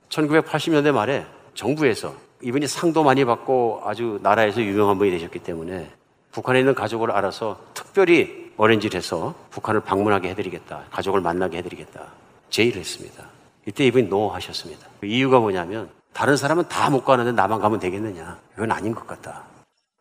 [0.09, 5.91] 1980년대 말에 정부에서 이분이 상도 많이 받고 아주 나라에서 유명한 분이 되셨기 때문에
[6.33, 10.85] 북한에 있는 가족을 알아서 특별히 어렌지를 해서 북한을 방문하게 해드리겠다.
[10.91, 12.07] 가족을 만나게 해드리겠다.
[12.49, 13.23] 제의를 했습니다.
[13.67, 14.87] 이때 이분이 노 하셨습니다.
[14.99, 18.39] 그 이유가 뭐냐면 다른 사람은 다 못 가는데 나만 가면 되겠느냐.
[18.55, 19.43] 이건 아닌 것 같다.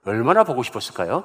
[0.04, 1.22] 얼마나 보고 싶었을까요?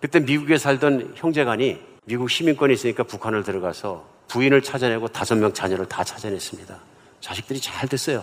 [0.00, 6.04] 그때 미국에 살던 형제간이 미국 시민권이 있으니까 북한을 들어가서 부인을 찾아내고 다섯 명 자녀를 다
[6.04, 6.76] 찾아냈습니다.
[7.20, 8.22] 자식들이 잘 됐어요.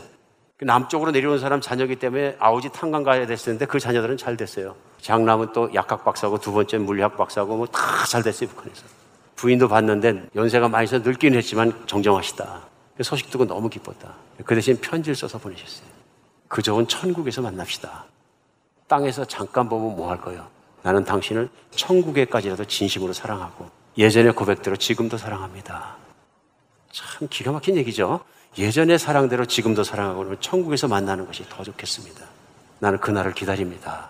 [0.59, 4.75] 그 남쪽으로 내려온 사람 자녀기 때문에 아우지 탄광 가야 됐었는데 그 자녀들은 잘 됐어요.
[4.99, 8.83] 장남은 또 약학 박사고 두 번째 물리학 박사고 뭐 다 잘 됐어요 북한에서.
[9.37, 12.61] 부인도 봤는데 연세가 많이 있어 늙긴 했지만 정정하시다.
[12.97, 14.13] 그 소식 듣고 너무 기뻤다.
[14.43, 15.87] 그 대신 편지를 써서 보내셨어요.
[16.49, 18.03] 그 좋은 천국에서 만납시다.
[18.89, 20.45] 땅에서 잠깐 보면 뭐 할 거예요?
[20.81, 25.95] 나는 당신을 천국에까지라도 진심으로 사랑하고 예전의 고백대로 지금도 사랑합니다.
[26.91, 28.19] 참 기가 막힌 얘기죠.
[28.57, 32.25] 예전의 사랑대로 지금도 사랑하고 그러면 천국에서 만나는 것이 더 좋겠습니다.
[32.79, 34.09] 나는 그날을 기다립니다.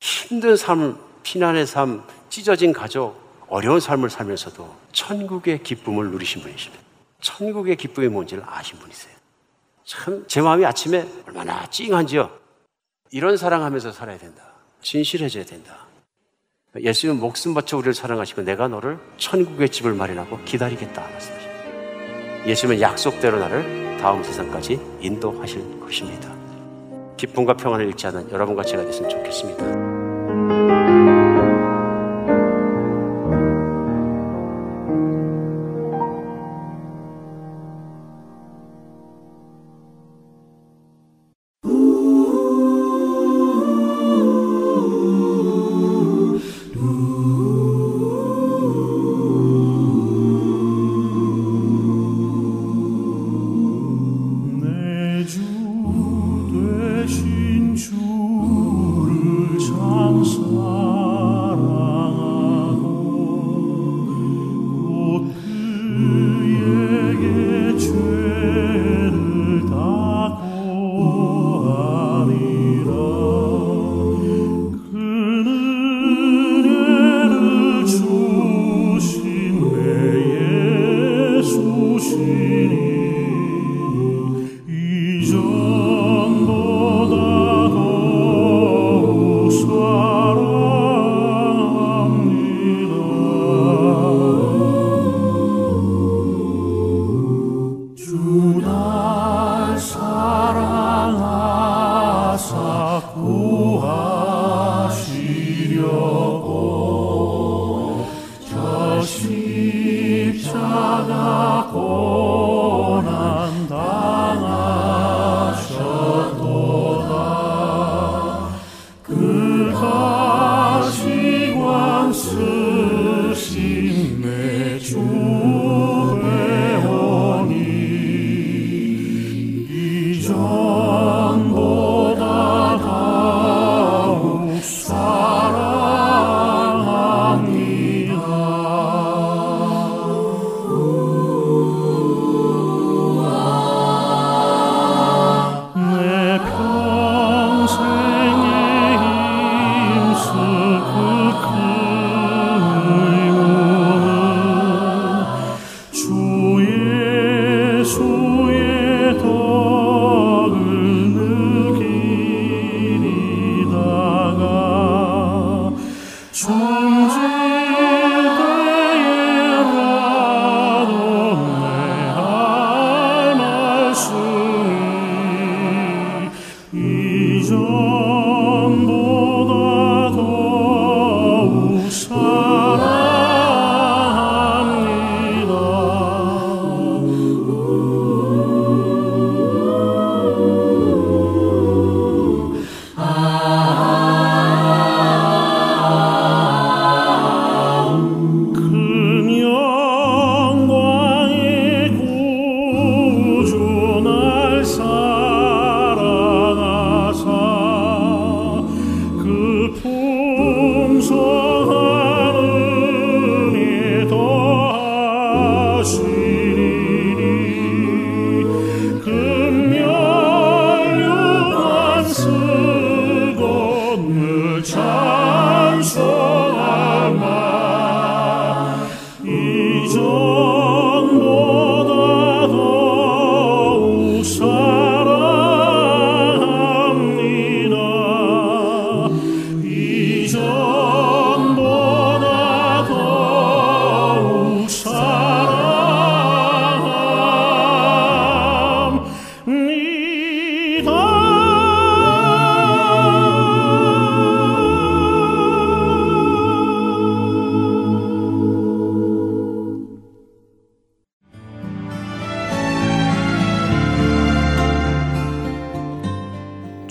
[0.00, 6.84] 힘든 삶, 피난의 삶, 찢어진 가족, 어려운 삶을 살면서도 천국의 기쁨을 누리신 분이십니다.
[7.20, 9.14] 천국의 기쁨이 뭔지를 아신 분이세요.
[9.84, 12.30] 참, 제 마음이 아침에 얼마나 찡한지요.
[13.10, 14.42] 이런 사랑하면서 살아야 된다.
[14.82, 15.86] 진실해져야 된다.
[16.78, 21.47] 예수님은 목숨 바쳐 우리를 사랑하시고 내가 너를 천국의 집을 마련하고 기다리겠다 말씀하십니다.
[22.46, 26.32] 예수님은 약속대로 나를 다음 세상까지 인도하실 것입니다.
[27.16, 30.87] 기쁨과 평안을 잃지 않는 여러분과 제가 됐으면 좋겠습니다.